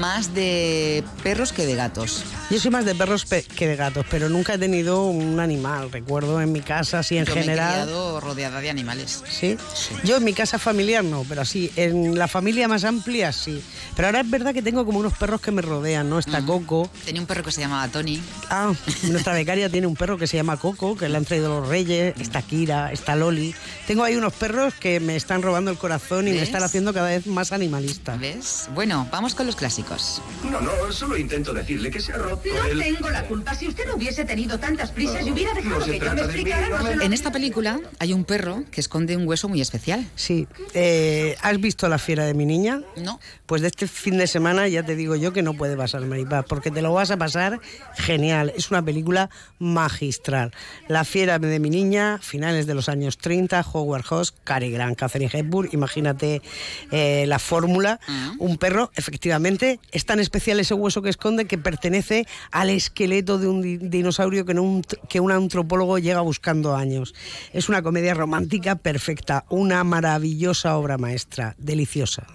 más 0.00 0.32
de 0.34 1.02
perros 1.22 1.52
que 1.52 1.66
de 1.66 1.74
gatos. 1.74 2.24
Yo 2.48 2.60
soy 2.60 2.70
más 2.70 2.84
de 2.84 2.94
perros 2.94 3.24
que 3.24 3.66
de 3.66 3.76
gatos, 3.76 4.06
pero 4.10 4.28
nunca 4.28 4.54
he 4.54 4.58
tenido 4.58 5.04
un 5.04 5.40
animal. 5.40 5.90
Recuerdo 5.90 6.40
en 6.40 6.52
mi 6.52 6.60
casa, 6.60 7.00
así 7.00 7.18
en 7.18 7.24
Yo 7.24 7.34
general. 7.34 7.86
Me 7.86 7.92
he 7.92 8.20
rodeada 8.20 8.60
de 8.60 8.70
animales. 8.70 9.22
¿Sí? 9.28 9.56
Yo 10.04 10.16
en 10.16 10.24
mi 10.24 10.32
casa 10.32 10.58
familiar 10.58 11.04
no, 11.04 11.24
pero 11.28 11.44
sí, 11.44 11.70
en 11.76 12.18
la 12.18 12.28
familia 12.28 12.68
más 12.68 12.84
amplia 12.84 13.32
sí. 13.32 13.62
Pero 13.94 14.08
ahora 14.08 14.20
es 14.20 14.30
verdad 14.30 14.54
que 14.54 14.62
tengo 14.62 14.86
como 14.86 15.00
unos 15.00 15.14
perros 15.14 15.40
que 15.40 15.50
me 15.50 15.62
rodean, 15.62 16.08
¿no? 16.08 16.18
Está 16.18 16.44
Coco. 16.44 16.88
Tenía 17.04 17.20
un 17.20 17.26
perro 17.26 17.42
que 17.42 17.52
se 17.52 17.62
llamaba 17.62 17.88
Tony. 17.88 18.22
Ah, 18.48 18.72
nuestra 19.04 19.34
becaria 19.34 19.68
tiene 19.68 19.86
un 19.86 19.96
perro 19.96 20.18
que 20.18 20.26
se 20.26 20.36
llama 20.36 20.56
Coco, 20.56 20.96
que 20.96 21.08
le 21.08 21.16
han 21.16 21.24
traído 21.24 21.60
los 21.60 21.68
reyes. 21.68 22.14
Está 22.20 22.42
Kira, 22.42 22.92
está 22.92 23.16
Loli. 23.16 23.54
Tengo 23.86 24.04
ahí 24.04 24.16
unos 24.16 24.32
perros 24.34 24.74
que 24.74 25.00
me 25.00 25.16
están 25.16 25.42
robando 25.42 25.70
el 25.70 25.78
corazón 25.78 26.28
y 26.28 26.32
me 26.32 26.42
están 26.42 26.62
haciendo 26.62 26.94
cada 26.94 27.08
vez 27.08 27.26
más 27.26 27.52
animalista. 27.52 28.16
¿Ves? 28.16 28.35
Bueno, 28.74 29.08
vamos 29.10 29.34
con 29.34 29.46
los 29.46 29.56
clásicos. 29.56 30.22
No, 30.50 30.60
no, 30.60 30.92
solo 30.92 31.16
intento 31.16 31.52
decirle 31.52 31.90
que 31.90 32.00
se 32.00 32.12
ha 32.12 32.16
roto. 32.16 32.48
No 32.72 32.78
tengo 32.78 33.10
la 33.10 33.24
culpa. 33.24 33.54
Si 33.54 33.68
usted 33.68 33.86
no 33.86 33.96
hubiese 33.96 34.24
tenido 34.24 34.58
tantas 34.58 34.90
prisas 34.90 35.26
y 35.26 35.30
hubiera 35.30 35.54
dejado 35.54 35.84
que 35.84 35.98
yo 35.98 36.12
me 36.12 36.20
explicara, 36.22 36.68
no. 36.68 37.02
En 37.02 37.12
esta 37.12 37.32
película 37.32 37.80
hay 37.98 38.12
un 38.12 38.24
perro 38.24 38.64
que 38.70 38.80
esconde 38.80 39.16
un 39.16 39.26
hueso 39.26 39.48
muy 39.48 39.60
especial. 39.60 40.06
Sí. 40.14 40.46
Eh, 40.74 41.36
¿Has 41.42 41.60
visto 41.60 41.88
La 41.88 41.98
fiera 41.98 42.24
de 42.24 42.34
mi 42.34 42.46
niña? 42.46 42.82
No. 42.96 43.20
Pues 43.46 43.62
de 43.62 43.68
este 43.68 43.86
fin 43.86 44.18
de 44.18 44.26
semana 44.26 44.68
ya 44.68 44.82
te 44.82 44.96
digo 44.96 45.16
yo 45.16 45.32
que 45.32 45.42
no 45.42 45.54
puede 45.54 45.76
pasar, 45.76 46.02
Maripaz, 46.02 46.44
porque 46.48 46.70
te 46.70 46.82
lo 46.82 46.92
vas 46.92 47.10
a 47.10 47.16
pasar 47.16 47.60
genial. 47.96 48.52
Es 48.56 48.70
una 48.70 48.82
película 48.82 49.30
magistral. 49.58 50.52
La 50.88 51.04
fiera 51.04 51.38
de 51.38 51.58
mi 51.60 51.70
niña, 51.70 52.18
finales 52.20 52.66
de 52.66 52.74
los 52.74 52.88
años 52.88 53.18
30, 53.18 53.64
Howard 53.72 54.04
Hawks, 54.04 54.34
Cary 54.44 54.70
Grant, 54.70 54.98
Catherine 54.98 55.30
Hepburn, 55.32 55.70
imagínate 55.72 56.42
eh, 56.90 57.24
la 57.26 57.38
fórmula. 57.38 58.00
Un 58.38 58.58
perro, 58.58 58.90
efectivamente, 58.94 59.80
es 59.92 60.04
tan 60.04 60.20
especial 60.20 60.60
ese 60.60 60.74
hueso 60.74 61.02
que 61.02 61.10
esconde 61.10 61.46
que 61.46 61.58
pertenece 61.58 62.26
al 62.50 62.70
esqueleto 62.70 63.38
de 63.38 63.48
un 63.48 63.62
di 63.62 63.76
dinosaurio 63.76 64.44
que 64.44 64.52
un, 64.52 64.82
que 65.08 65.20
un 65.20 65.32
antropólogo 65.32 65.98
llega 65.98 66.20
buscando 66.20 66.76
años. 66.76 67.14
Es 67.52 67.68
una 67.68 67.82
comedia 67.82 68.14
romántica 68.14 68.76
perfecta, 68.76 69.44
una 69.48 69.84
maravillosa 69.84 70.76
obra 70.76 70.98
maestra, 70.98 71.54
deliciosa. 71.58 72.26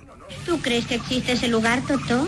¿Tú 0.46 0.60
crees 0.62 0.86
que 0.86 0.96
existe 0.96 1.34
ese 1.34 1.48
lugar, 1.48 1.82
Totó? 1.86 2.28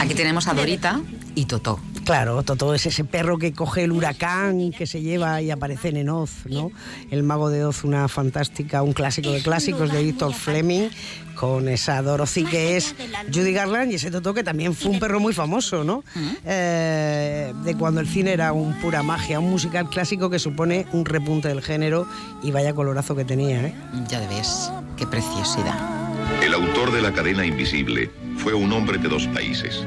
Aquí 0.00 0.14
tenemos 0.14 0.48
a 0.48 0.54
Dorita 0.54 1.00
y 1.34 1.46
Totó. 1.46 1.80
Claro, 2.08 2.42
Totó 2.42 2.72
es 2.72 2.86
ese 2.86 3.04
perro 3.04 3.36
que 3.36 3.52
coge 3.52 3.84
el 3.84 3.92
huracán 3.92 4.70
que 4.72 4.86
se 4.86 5.02
lleva 5.02 5.42
y 5.42 5.50
aparece 5.50 5.90
en 5.90 6.08
Oz, 6.08 6.46
¿no? 6.46 6.72
El 7.10 7.22
mago 7.22 7.50
de 7.50 7.66
Oz, 7.66 7.84
una 7.84 8.08
fantástica, 8.08 8.82
un 8.82 8.94
clásico 8.94 9.30
de 9.30 9.42
clásicos 9.42 9.92
de 9.92 10.02
Victor 10.02 10.32
Fleming, 10.32 10.88
con 11.34 11.68
esa 11.68 12.00
Dorothy 12.00 12.44
que 12.44 12.78
es 12.78 12.94
Judy 13.30 13.52
Garland 13.52 13.92
y 13.92 13.96
ese 13.96 14.10
Totó 14.10 14.32
que 14.32 14.42
también 14.42 14.74
fue 14.74 14.92
un 14.92 15.00
perro 15.00 15.20
muy 15.20 15.34
famoso, 15.34 15.84
¿no? 15.84 16.02
Eh, 16.46 17.52
de 17.62 17.74
cuando 17.76 18.00
el 18.00 18.08
cine 18.08 18.32
era 18.32 18.54
un 18.54 18.72
pura 18.80 19.02
magia, 19.02 19.38
un 19.38 19.50
musical 19.50 19.90
clásico 19.90 20.30
que 20.30 20.38
supone 20.38 20.86
un 20.92 21.04
repunte 21.04 21.48
del 21.48 21.60
género 21.60 22.08
y 22.42 22.52
vaya 22.52 22.72
colorazo 22.72 23.14
que 23.16 23.26
tenía, 23.26 23.66
¿eh? 23.66 23.74
Ya 24.08 24.26
ves, 24.30 24.72
qué 24.96 25.06
preciosidad. 25.06 25.76
El 26.42 26.54
autor 26.54 26.90
de 26.90 27.02
La 27.02 27.12
cadena 27.12 27.44
invisible 27.44 28.10
fue 28.38 28.54
un 28.54 28.72
hombre 28.72 28.96
de 28.96 29.10
dos 29.10 29.26
países. 29.26 29.84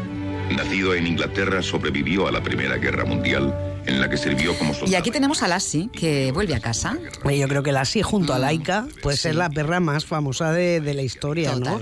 Nacido 0.55 0.93
en 0.95 1.07
Inglaterra, 1.07 1.61
sobrevivió 1.61 2.27
a 2.27 2.31
la 2.31 2.41
Primera 2.43 2.77
Guerra 2.77 3.05
Mundial, 3.05 3.53
en 3.85 3.99
la 3.99 4.09
que 4.09 4.17
sirvió 4.17 4.57
como 4.57 4.73
soldado. 4.73 4.91
Y 4.91 4.95
aquí 4.95 5.11
tenemos 5.11 5.43
a 5.43 5.47
Lassie, 5.47 5.89
que 5.91 6.31
vuelve 6.31 6.55
a 6.55 6.59
casa. 6.59 6.97
Yo 7.23 7.47
creo 7.47 7.63
que 7.63 7.71
Lassie, 7.71 8.03
junto 8.03 8.33
a 8.33 8.39
Laika, 8.39 8.87
puede 9.01 9.17
ser 9.17 9.35
la 9.35 9.49
perra 9.49 9.79
más 9.79 10.05
famosa 10.05 10.51
de, 10.51 10.81
de 10.81 10.93
la 10.93 11.01
historia, 11.01 11.53
Total. 11.53 11.81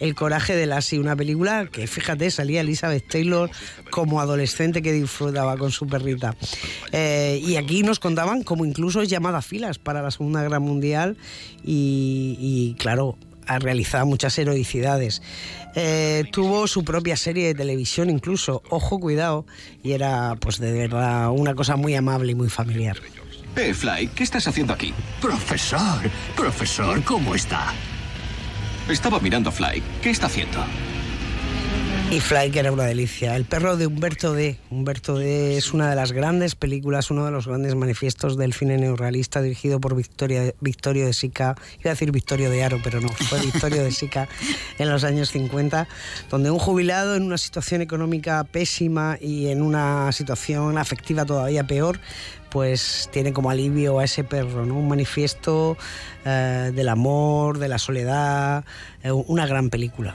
El 0.00 0.14
coraje 0.14 0.56
de 0.56 0.64
Lassie, 0.64 0.98
una 0.98 1.14
película 1.14 1.66
que, 1.70 1.86
fíjate, 1.86 2.30
salía 2.30 2.62
Elizabeth 2.62 3.06
Taylor 3.06 3.50
como 3.90 4.20
adolescente 4.20 4.80
que 4.80 4.92
disfrutaba 4.92 5.58
con 5.58 5.70
su 5.72 5.86
perrita. 5.86 6.34
Eh, 6.92 7.38
y 7.44 7.56
aquí 7.56 7.82
nos 7.82 7.98
contaban 7.98 8.42
como 8.42 8.64
incluso 8.64 9.02
es 9.02 9.10
llamada 9.10 9.42
filas 9.42 9.78
para 9.78 10.00
la 10.00 10.10
Segunda 10.10 10.40
Guerra 10.40 10.58
Mundial 10.58 11.18
y, 11.62 12.36
y 12.40 12.80
claro, 12.80 13.18
ha 13.50 13.58
realizado 13.58 14.06
muchas 14.06 14.38
heroicidades. 14.38 15.22
Eh, 15.74 16.24
tuvo 16.30 16.68
su 16.68 16.84
propia 16.84 17.16
serie 17.16 17.48
de 17.48 17.54
televisión 17.54 18.08
incluso, 18.08 18.62
ojo, 18.70 19.00
cuidado, 19.00 19.44
y 19.82 19.92
era 19.92 20.36
pues 20.38 20.58
de 20.58 20.72
verdad 20.72 21.30
una 21.30 21.54
cosa 21.54 21.74
muy 21.74 21.96
amable 21.96 22.30
y 22.30 22.34
muy 22.36 22.48
familiar. 22.48 22.96
Eh, 23.56 23.74
Fly, 23.74 24.08
¿qué 24.14 24.22
estás 24.22 24.46
haciendo 24.46 24.72
aquí? 24.72 24.94
Profesor, 25.20 25.98
profesor, 26.36 27.02
¿cómo 27.02 27.34
está? 27.34 27.74
Estaba 28.88 29.18
mirando 29.18 29.48
a 29.48 29.52
Fly. 29.52 29.82
¿Qué 30.00 30.10
está 30.10 30.26
haciendo? 30.26 30.64
Y 32.10 32.18
Fly, 32.18 32.50
que 32.50 32.58
era 32.58 32.72
una 32.72 32.86
delicia. 32.86 33.36
El 33.36 33.44
perro 33.44 33.76
de 33.76 33.86
Humberto 33.86 34.32
D. 34.32 34.58
Humberto 34.68 35.16
D. 35.16 35.56
es 35.56 35.72
una 35.72 35.88
de 35.88 35.94
las 35.94 36.10
grandes 36.10 36.56
películas, 36.56 37.12
uno 37.12 37.24
de 37.24 37.30
los 37.30 37.46
grandes 37.46 37.76
manifiestos 37.76 38.36
del 38.36 38.52
cine 38.52 38.78
neorrealista 38.78 39.40
dirigido 39.40 39.80
por 39.80 39.94
Victoria, 39.94 40.52
Victorio 40.60 41.06
de 41.06 41.12
Sica. 41.12 41.54
Iba 41.78 41.90
a 41.90 41.94
decir 41.94 42.10
Victorio 42.10 42.50
de 42.50 42.64
Aro, 42.64 42.80
pero 42.82 43.00
no, 43.00 43.10
fue 43.10 43.38
Victorio 43.40 43.84
de 43.84 43.92
Sica 43.92 44.28
en 44.78 44.90
los 44.90 45.04
años 45.04 45.30
50, 45.30 45.86
donde 46.30 46.50
un 46.50 46.58
jubilado 46.58 47.14
en 47.14 47.22
una 47.22 47.38
situación 47.38 47.80
económica 47.80 48.42
pésima 48.42 49.16
y 49.20 49.46
en 49.46 49.62
una 49.62 50.10
situación 50.10 50.78
afectiva 50.78 51.24
todavía 51.24 51.62
peor, 51.62 52.00
pues 52.50 53.08
tiene 53.12 53.32
como 53.32 53.50
alivio 53.50 53.98
a 53.98 54.04
ese 54.04 54.24
perro, 54.24 54.66
¿no? 54.66 54.74
Un 54.74 54.88
manifiesto 54.88 55.76
eh, 56.24 56.72
del 56.74 56.88
amor, 56.88 57.58
de 57.58 57.68
la 57.68 57.78
soledad, 57.78 58.64
eh, 59.02 59.12
una 59.12 59.46
gran 59.46 59.70
película. 59.70 60.14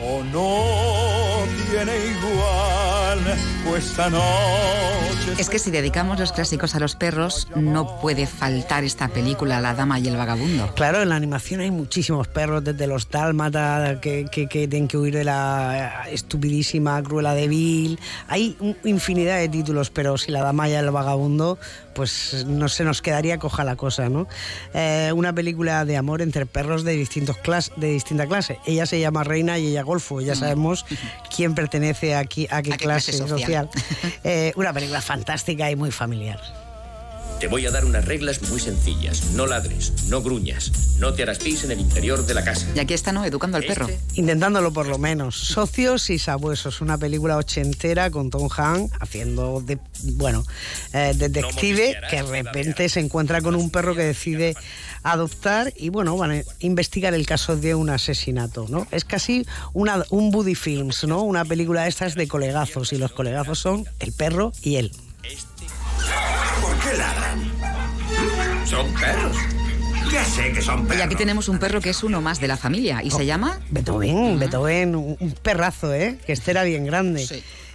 O 0.00 0.22
no 0.24 1.44
tiene 1.70 1.92
igual, 1.96 3.38
pues 3.68 3.96
noche. 3.98 5.05
Es 5.38 5.50
que 5.50 5.58
si 5.58 5.70
dedicamos 5.70 6.18
los 6.18 6.32
clásicos 6.32 6.74
a 6.74 6.80
los 6.80 6.96
perros, 6.96 7.46
no 7.54 8.00
puede 8.00 8.26
faltar 8.26 8.84
esta 8.84 9.08
película, 9.08 9.60
La 9.60 9.74
Dama 9.74 9.98
y 9.98 10.08
el 10.08 10.16
Vagabundo. 10.16 10.72
Claro, 10.74 11.02
en 11.02 11.10
la 11.10 11.16
animación 11.16 11.60
hay 11.60 11.70
muchísimos 11.70 12.26
perros, 12.26 12.64
desde 12.64 12.86
los 12.86 13.10
dálmatas 13.10 13.98
que, 14.00 14.24
que, 14.30 14.46
tienen 14.46 14.88
que 14.88 14.96
huir 14.96 15.12
de 15.12 15.24
la 15.24 16.06
estupidísima 16.10 17.02
Cruela 17.02 17.34
de 17.34 17.48
Vil. 17.48 17.98
Hay 18.28 18.56
infinidad 18.84 19.38
de 19.38 19.50
títulos, 19.50 19.90
pero 19.90 20.16
si 20.16 20.32
La 20.32 20.42
Dama 20.42 20.70
y 20.70 20.72
el 20.72 20.90
Vagabundo, 20.90 21.58
pues 21.96 22.44
no 22.46 22.68
se 22.68 22.84
nos 22.84 23.00
quedaría 23.00 23.38
coja 23.38 23.64
la 23.64 23.74
cosa, 23.74 24.10
¿no? 24.10 24.28
Eh, 24.74 25.10
una 25.14 25.32
película 25.32 25.86
de 25.86 25.96
amor 25.96 26.20
entre 26.20 26.44
perros 26.44 26.84
de, 26.84 26.92
distintos 26.92 27.38
clas 27.38 27.72
de 27.76 27.88
distinta 27.88 28.26
clase. 28.26 28.60
Ella 28.66 28.84
se 28.84 29.00
llama 29.00 29.24
Reina 29.24 29.58
y 29.58 29.68
ella 29.68 29.82
Golfo. 29.82 30.20
Ya 30.20 30.34
sabemos 30.34 30.84
quién 31.34 31.54
pertenece 31.54 32.14
aquí, 32.14 32.46
a 32.50 32.62
qué, 32.62 32.74
¿A 32.74 32.76
qué 32.76 32.84
clase, 32.84 33.12
clase 33.12 33.28
social. 33.28 33.70
social? 33.70 33.70
Eh, 34.24 34.52
una 34.56 34.72
película 34.72 35.00
fantástica 35.00 35.70
y 35.70 35.76
muy 35.76 35.90
familiar. 35.90 36.40
Te 37.40 37.48
voy 37.48 37.66
a 37.66 37.70
dar 37.70 37.84
unas 37.84 38.06
reglas 38.06 38.40
muy 38.48 38.58
sencillas. 38.58 39.32
No 39.32 39.46
ladres, 39.46 39.92
no 40.08 40.22
gruñas, 40.22 40.72
no 40.98 41.12
te 41.12 41.22
harás 41.22 41.38
pis 41.38 41.64
en 41.64 41.70
el 41.70 41.80
interior 41.80 42.24
de 42.24 42.32
la 42.32 42.42
casa. 42.42 42.66
Y 42.74 42.78
aquí 42.78 42.94
está, 42.94 43.12
¿no? 43.12 43.26
Educando 43.26 43.58
al 43.58 43.64
perro. 43.64 43.88
Intentándolo 44.14 44.72
por 44.72 44.86
lo 44.86 44.96
menos. 44.96 45.36
Socios 45.36 46.08
y 46.08 46.18
sabuesos, 46.18 46.80
una 46.80 46.96
película 46.96 47.36
ochentera 47.36 48.10
con 48.10 48.30
Tom 48.30 48.48
Hanks 48.50 48.90
haciendo, 49.00 49.60
de, 49.60 49.78
bueno, 50.14 50.44
eh, 50.94 51.12
detective 51.14 51.98
que 52.08 52.22
de 52.22 52.42
repente 52.42 52.88
se 52.88 53.00
encuentra 53.00 53.42
con 53.42 53.54
un 53.54 53.68
perro 53.68 53.94
que 53.94 54.02
decide 54.02 54.54
adoptar 55.02 55.74
y 55.76 55.90
bueno, 55.90 56.16
van 56.16 56.30
a 56.30 56.42
investigar 56.60 57.12
el 57.12 57.26
caso 57.26 57.56
de 57.56 57.74
un 57.74 57.90
asesinato, 57.90 58.66
¿no? 58.70 58.86
Es 58.90 59.04
casi 59.04 59.46
una, 59.74 60.02
un 60.08 60.30
Buddy 60.30 60.54
Films, 60.54 61.04
¿no? 61.04 61.22
Una 61.22 61.44
película 61.44 61.82
de 61.82 61.90
estas 61.90 62.14
de 62.14 62.26
colegazos 62.28 62.94
y 62.94 62.96
los 62.96 63.12
colegazos 63.12 63.58
son 63.58 63.84
el 64.00 64.12
perro 64.12 64.52
y 64.62 64.76
él. 64.76 64.90
¿Por 65.26 65.55
qué 66.90 66.96
ladran? 66.96 68.66
Son 68.66 68.92
perros. 68.94 69.36
Ya 70.12 70.24
sé 70.24 70.52
que 70.52 70.62
son 70.62 70.84
Y 70.84 70.86
perros. 70.88 71.04
aquí 71.06 71.16
tenemos 71.16 71.48
un 71.48 71.58
perro 71.58 71.80
que 71.80 71.90
es 71.90 72.02
uno 72.02 72.20
más 72.20 72.40
de 72.40 72.48
la 72.48 72.56
familia 72.56 73.02
y 73.02 73.10
se 73.10 73.26
llama 73.26 73.58
Beethoven, 73.70 74.38
Beethoven, 74.38 74.94
un 74.94 75.34
perrazo, 75.42 75.92
¿eh? 75.92 76.18
Que 76.26 76.32
este 76.32 76.52
era 76.52 76.62
bien 76.64 76.86
grande. 76.86 77.26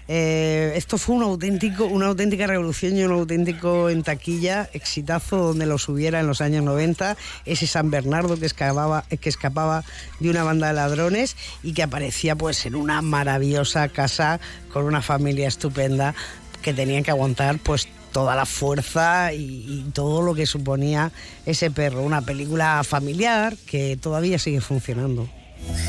Eh, 0.08 0.74
esto 0.76 0.98
fue 0.98 1.16
un 1.16 1.24
auténtico, 1.24 1.86
una 1.86 2.08
auténtica 2.08 2.48
revolución 2.48 2.98
y 2.98 3.04
un 3.04 3.12
auténtico 3.12 3.90
en 3.90 4.04
taquilla, 4.04 4.70
exitazo 4.74 5.38
donde 5.38 5.66
los 5.66 5.88
hubiera 5.88 6.20
en 6.20 6.28
los 6.28 6.42
años 6.42 6.64
90. 6.64 7.16
Ese 7.46 7.68
San 7.68 7.92
Bernardo 7.92 8.38
que 8.38 8.46
escapaba, 8.46 9.04
que 9.04 9.30
escapaba 9.30 9.84
de 10.20 10.30
una 10.30 10.44
banda 10.44 10.68
de 10.68 10.74
ladrones 10.74 11.36
y 11.64 11.74
que 11.74 11.84
aparecía 11.84 12.36
pues 12.36 12.66
en 12.66 12.76
una 12.76 13.02
maravillosa 13.02 13.88
casa 13.90 14.40
con 14.74 14.86
una 14.86 15.02
familia 15.02 15.48
estupenda 15.48 16.14
que 16.62 16.74
tenían 16.74 17.04
que 17.04 17.12
aguantar 17.12 17.58
pues 17.60 17.88
toda 18.12 18.36
la 18.36 18.46
fuerza 18.46 19.34
y, 19.34 19.66
y 19.68 19.92
todo 19.94 20.22
lo 20.22 20.36
que 20.36 20.46
suponía 20.46 21.12
ese 21.46 21.72
perro. 21.72 22.02
Una 22.02 22.22
película 22.22 22.84
familiar 22.84 23.56
que 23.66 23.98
todavía 23.98 24.40
sigue 24.40 24.62
funcionando. 24.62 25.28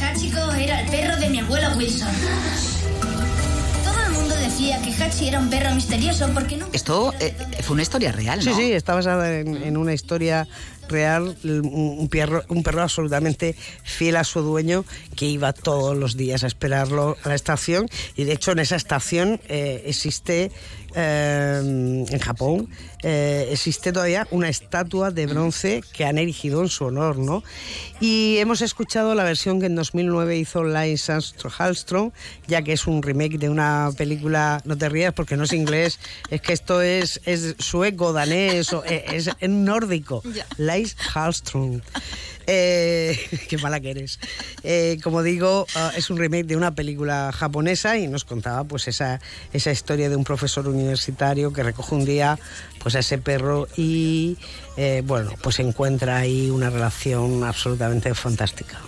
Hachiko 0.00 0.52
era 0.52 0.80
el 0.80 0.90
perro 0.90 1.16
de 1.20 1.30
mi 1.30 1.38
abuelo 1.40 1.68
Wilson. 1.76 2.08
Todo 3.84 4.06
el 4.06 4.12
mundo 4.12 4.34
decía 4.36 4.80
que 4.82 4.92
Hachi 4.92 5.28
era 5.28 5.38
un 5.38 5.50
perro 5.50 5.74
misterioso 5.74 6.28
porque 6.32 6.56
no. 6.56 6.66
Esto 6.72 7.12
eh, 7.20 7.34
fue 7.62 7.74
una 7.74 7.82
historia 7.82 8.12
real, 8.12 8.44
¿no? 8.44 8.54
Sí, 8.54 8.54
sí, 8.54 8.72
está 8.72 8.94
basada 8.94 9.38
en, 9.40 9.56
en 9.62 9.76
una 9.76 9.94
historia 9.94 10.46
real, 10.88 11.36
un, 11.44 11.96
un 11.98 12.08
perro, 12.08 12.42
un 12.48 12.62
perro 12.62 12.82
absolutamente 12.82 13.56
fiel 13.82 14.16
a 14.16 14.24
su 14.24 14.42
dueño 14.42 14.84
que 15.16 15.26
iba 15.26 15.52
todos 15.52 15.96
los 15.96 16.16
días 16.16 16.44
a 16.44 16.46
esperarlo 16.46 17.16
a 17.24 17.28
la 17.30 17.34
estación 17.34 17.88
y 18.14 18.24
de 18.24 18.32
hecho 18.32 18.52
en 18.52 18.58
esa 18.58 18.76
estación 18.76 19.40
eh, 19.48 19.84
existe 19.86 20.52
eh, 20.94 22.04
en 22.08 22.18
Japón 22.18 22.68
eh, 23.02 23.48
existe 23.50 23.92
todavía 23.92 24.26
una 24.30 24.48
estatua 24.48 25.10
de 25.10 25.26
bronce 25.26 25.82
que 25.92 26.04
han 26.04 26.18
erigido 26.18 26.62
en 26.62 26.68
su 26.68 26.84
honor, 26.84 27.18
¿no? 27.18 27.42
Y 28.00 28.36
hemos 28.38 28.62
escuchado 28.62 29.14
la 29.14 29.24
versión 29.24 29.60
que 29.60 29.66
en 29.66 29.74
2009 29.74 30.36
hizo 30.38 30.62
Lance 30.64 31.12
Hallström, 31.12 32.12
ya 32.46 32.62
que 32.62 32.72
es 32.72 32.86
un 32.86 33.02
remake 33.02 33.38
de 33.38 33.48
una 33.48 33.90
película, 33.96 34.60
no 34.64 34.76
te 34.78 34.88
rías 34.88 35.12
porque 35.14 35.36
no 35.36 35.44
es 35.44 35.52
inglés, 35.52 35.98
es 36.30 36.40
que 36.40 36.52
esto 36.52 36.80
es, 36.82 37.20
es 37.24 37.56
sueco, 37.58 38.12
danés, 38.12 38.72
o- 38.72 38.84
eh, 38.84 39.04
es, 39.12 39.30
es 39.38 39.48
nórdico. 39.50 40.22
Lance 40.58 40.96
Hallström. 41.14 41.80
Eh, 42.46 43.18
qué 43.48 43.58
mala 43.58 43.80
que 43.80 43.90
eres. 43.90 44.18
Eh, 44.62 44.98
como 45.02 45.22
digo, 45.22 45.66
ah, 45.74 45.92
es 45.96 46.10
un 46.10 46.18
remake 46.18 46.46
de 46.46 46.56
una 46.56 46.74
película 46.74 47.32
japonesa 47.32 47.98
y 47.98 48.08
nos 48.08 48.24
contaba 48.24 48.64
pues 48.64 48.88
esa, 48.88 49.20
esa 49.52 49.70
historia 49.70 50.08
de 50.08 50.16
un 50.16 50.24
profesor 50.24 50.68
universitario 50.68 51.52
que 51.52 51.62
recoge 51.62 51.94
un 51.94 52.04
día 52.04 52.38
pues 52.82 52.94
a 52.96 53.00
ese 53.00 53.18
perro 53.18 53.68
y 53.76 54.38
eh, 54.76 55.02
bueno, 55.04 55.32
pues 55.42 55.60
encuentra 55.60 56.18
ahí 56.18 56.50
una 56.50 56.70
relación 56.70 57.44
absolutamente 57.44 58.14
fantástica. 58.14 58.80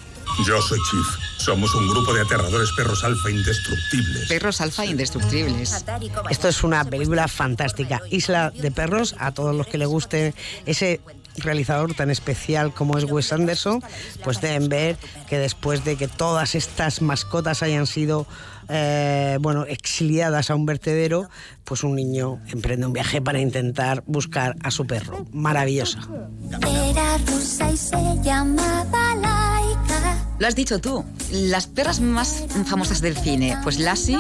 Yo 0.47 0.61
soy 0.61 0.79
Chief. 0.91 1.07
Somos 1.39 1.73
un 1.75 1.89
grupo 1.89 2.13
de 2.13 2.23
aterradores 2.23 2.71
perros 2.73 3.05
alfa 3.05 3.31
indestructibles. 3.31 4.29
Perros 4.29 4.61
alfa 4.61 4.85
indestructibles. 4.85 5.85
Esto 6.29 6.49
es 6.49 6.65
una 6.65 6.85
película 6.85 7.29
fantástica. 7.29 8.01
Isla 8.11 8.51
de 8.51 8.71
Perros, 8.73 9.15
a 9.19 9.33
todos 9.33 9.55
los 9.55 9.67
que 9.67 9.79
le 9.79 9.87
guste 9.87 10.35
ese 10.67 11.01
realizador 11.37 11.95
tan 11.95 12.11
especial 12.11 12.73
como 12.73 12.99
es 12.99 13.05
Wes 13.05 13.33
Anderson, 13.33 13.83
pues 14.23 14.41
deben 14.41 14.69
ver 14.69 14.97
que 15.29 15.39
después 15.39 15.85
de 15.85 15.97
que 15.97 16.09
todas 16.09 16.55
estas 16.55 17.03
mascotas 17.03 17.63
hayan 17.63 17.87
sido 17.87 18.27
eh, 18.69 19.39
bueno, 19.41 19.65
exiliadas 19.65 20.51
a 20.51 20.55
un 20.55 20.67
vertedero, 20.67 21.29
pues 21.65 21.85
un 21.85 21.95
niño 21.95 22.41
emprende 22.49 22.87
un 22.87 22.93
viaje 22.93 23.21
para 23.21 23.41
intentar 23.41 24.03
buscar 24.07 24.57
a 24.63 24.71
su 24.71 24.87
perro. 24.87 25.27
Maravillosa. 25.33 26.01
Era 26.67 27.19
rusa 27.19 27.71
y 27.71 27.77
se 27.77 27.97
llamaba 28.23 29.15
Laika. 29.17 30.27
Lo 30.39 30.47
has 30.47 30.55
dicho 30.55 30.81
tú, 30.81 31.05
las 31.31 31.67
perras 31.67 32.01
más 32.01 32.45
famosas 32.67 33.01
del 33.01 33.17
cine, 33.17 33.59
pues 33.63 33.79
Lassie 33.79 34.19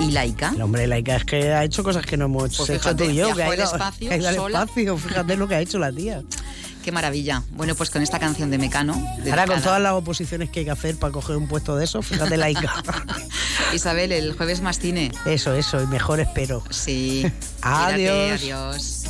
y 0.00 0.10
Laika. 0.10 0.52
El 0.54 0.62
hombre 0.62 0.86
Laika 0.86 1.16
es 1.16 1.24
que 1.24 1.52
ha 1.52 1.64
hecho 1.64 1.82
cosas 1.82 2.04
que 2.04 2.16
no 2.16 2.26
hemos 2.26 2.56
Pues 2.56 2.70
hecho 2.70 2.80
fíjate, 2.80 3.04
tú 3.04 3.10
y 3.10 3.16
yo, 3.16 3.34
que 3.34 3.42
ha 3.42 3.54
ido, 3.54 3.64
espacio 3.64 4.08
que 4.08 4.14
ha 4.14 4.18
ido 4.18 4.28
al 4.28 4.52
espacio. 4.54 4.98
Fíjate 4.98 5.36
lo 5.36 5.48
que 5.48 5.54
ha 5.54 5.60
hecho 5.60 5.78
la 5.78 5.92
tía. 5.92 6.22
Qué 6.84 6.92
maravilla. 6.92 7.42
Bueno, 7.50 7.74
pues 7.74 7.90
con 7.90 8.00
esta 8.02 8.20
canción 8.20 8.48
de 8.50 8.58
Mecano. 8.58 8.94
Ahora 9.28 9.46
con 9.46 9.60
todas 9.60 9.80
las 9.80 9.92
oposiciones 9.94 10.50
que 10.50 10.60
hay 10.60 10.64
que 10.66 10.70
hacer 10.70 10.96
para 10.96 11.12
coger 11.12 11.36
un 11.36 11.48
puesto 11.48 11.74
de 11.76 11.84
eso, 11.84 12.00
fíjate 12.00 12.36
Laika. 12.36 12.74
Isabel, 13.74 14.12
el 14.12 14.34
jueves 14.34 14.60
más 14.60 14.78
cine. 14.78 15.10
Eso, 15.24 15.52
eso, 15.54 15.82
y 15.82 15.86
mejor 15.88 16.20
espero. 16.20 16.62
Sí. 16.70 17.26
Adiós. 17.62 18.40
Adiós. 18.40 19.06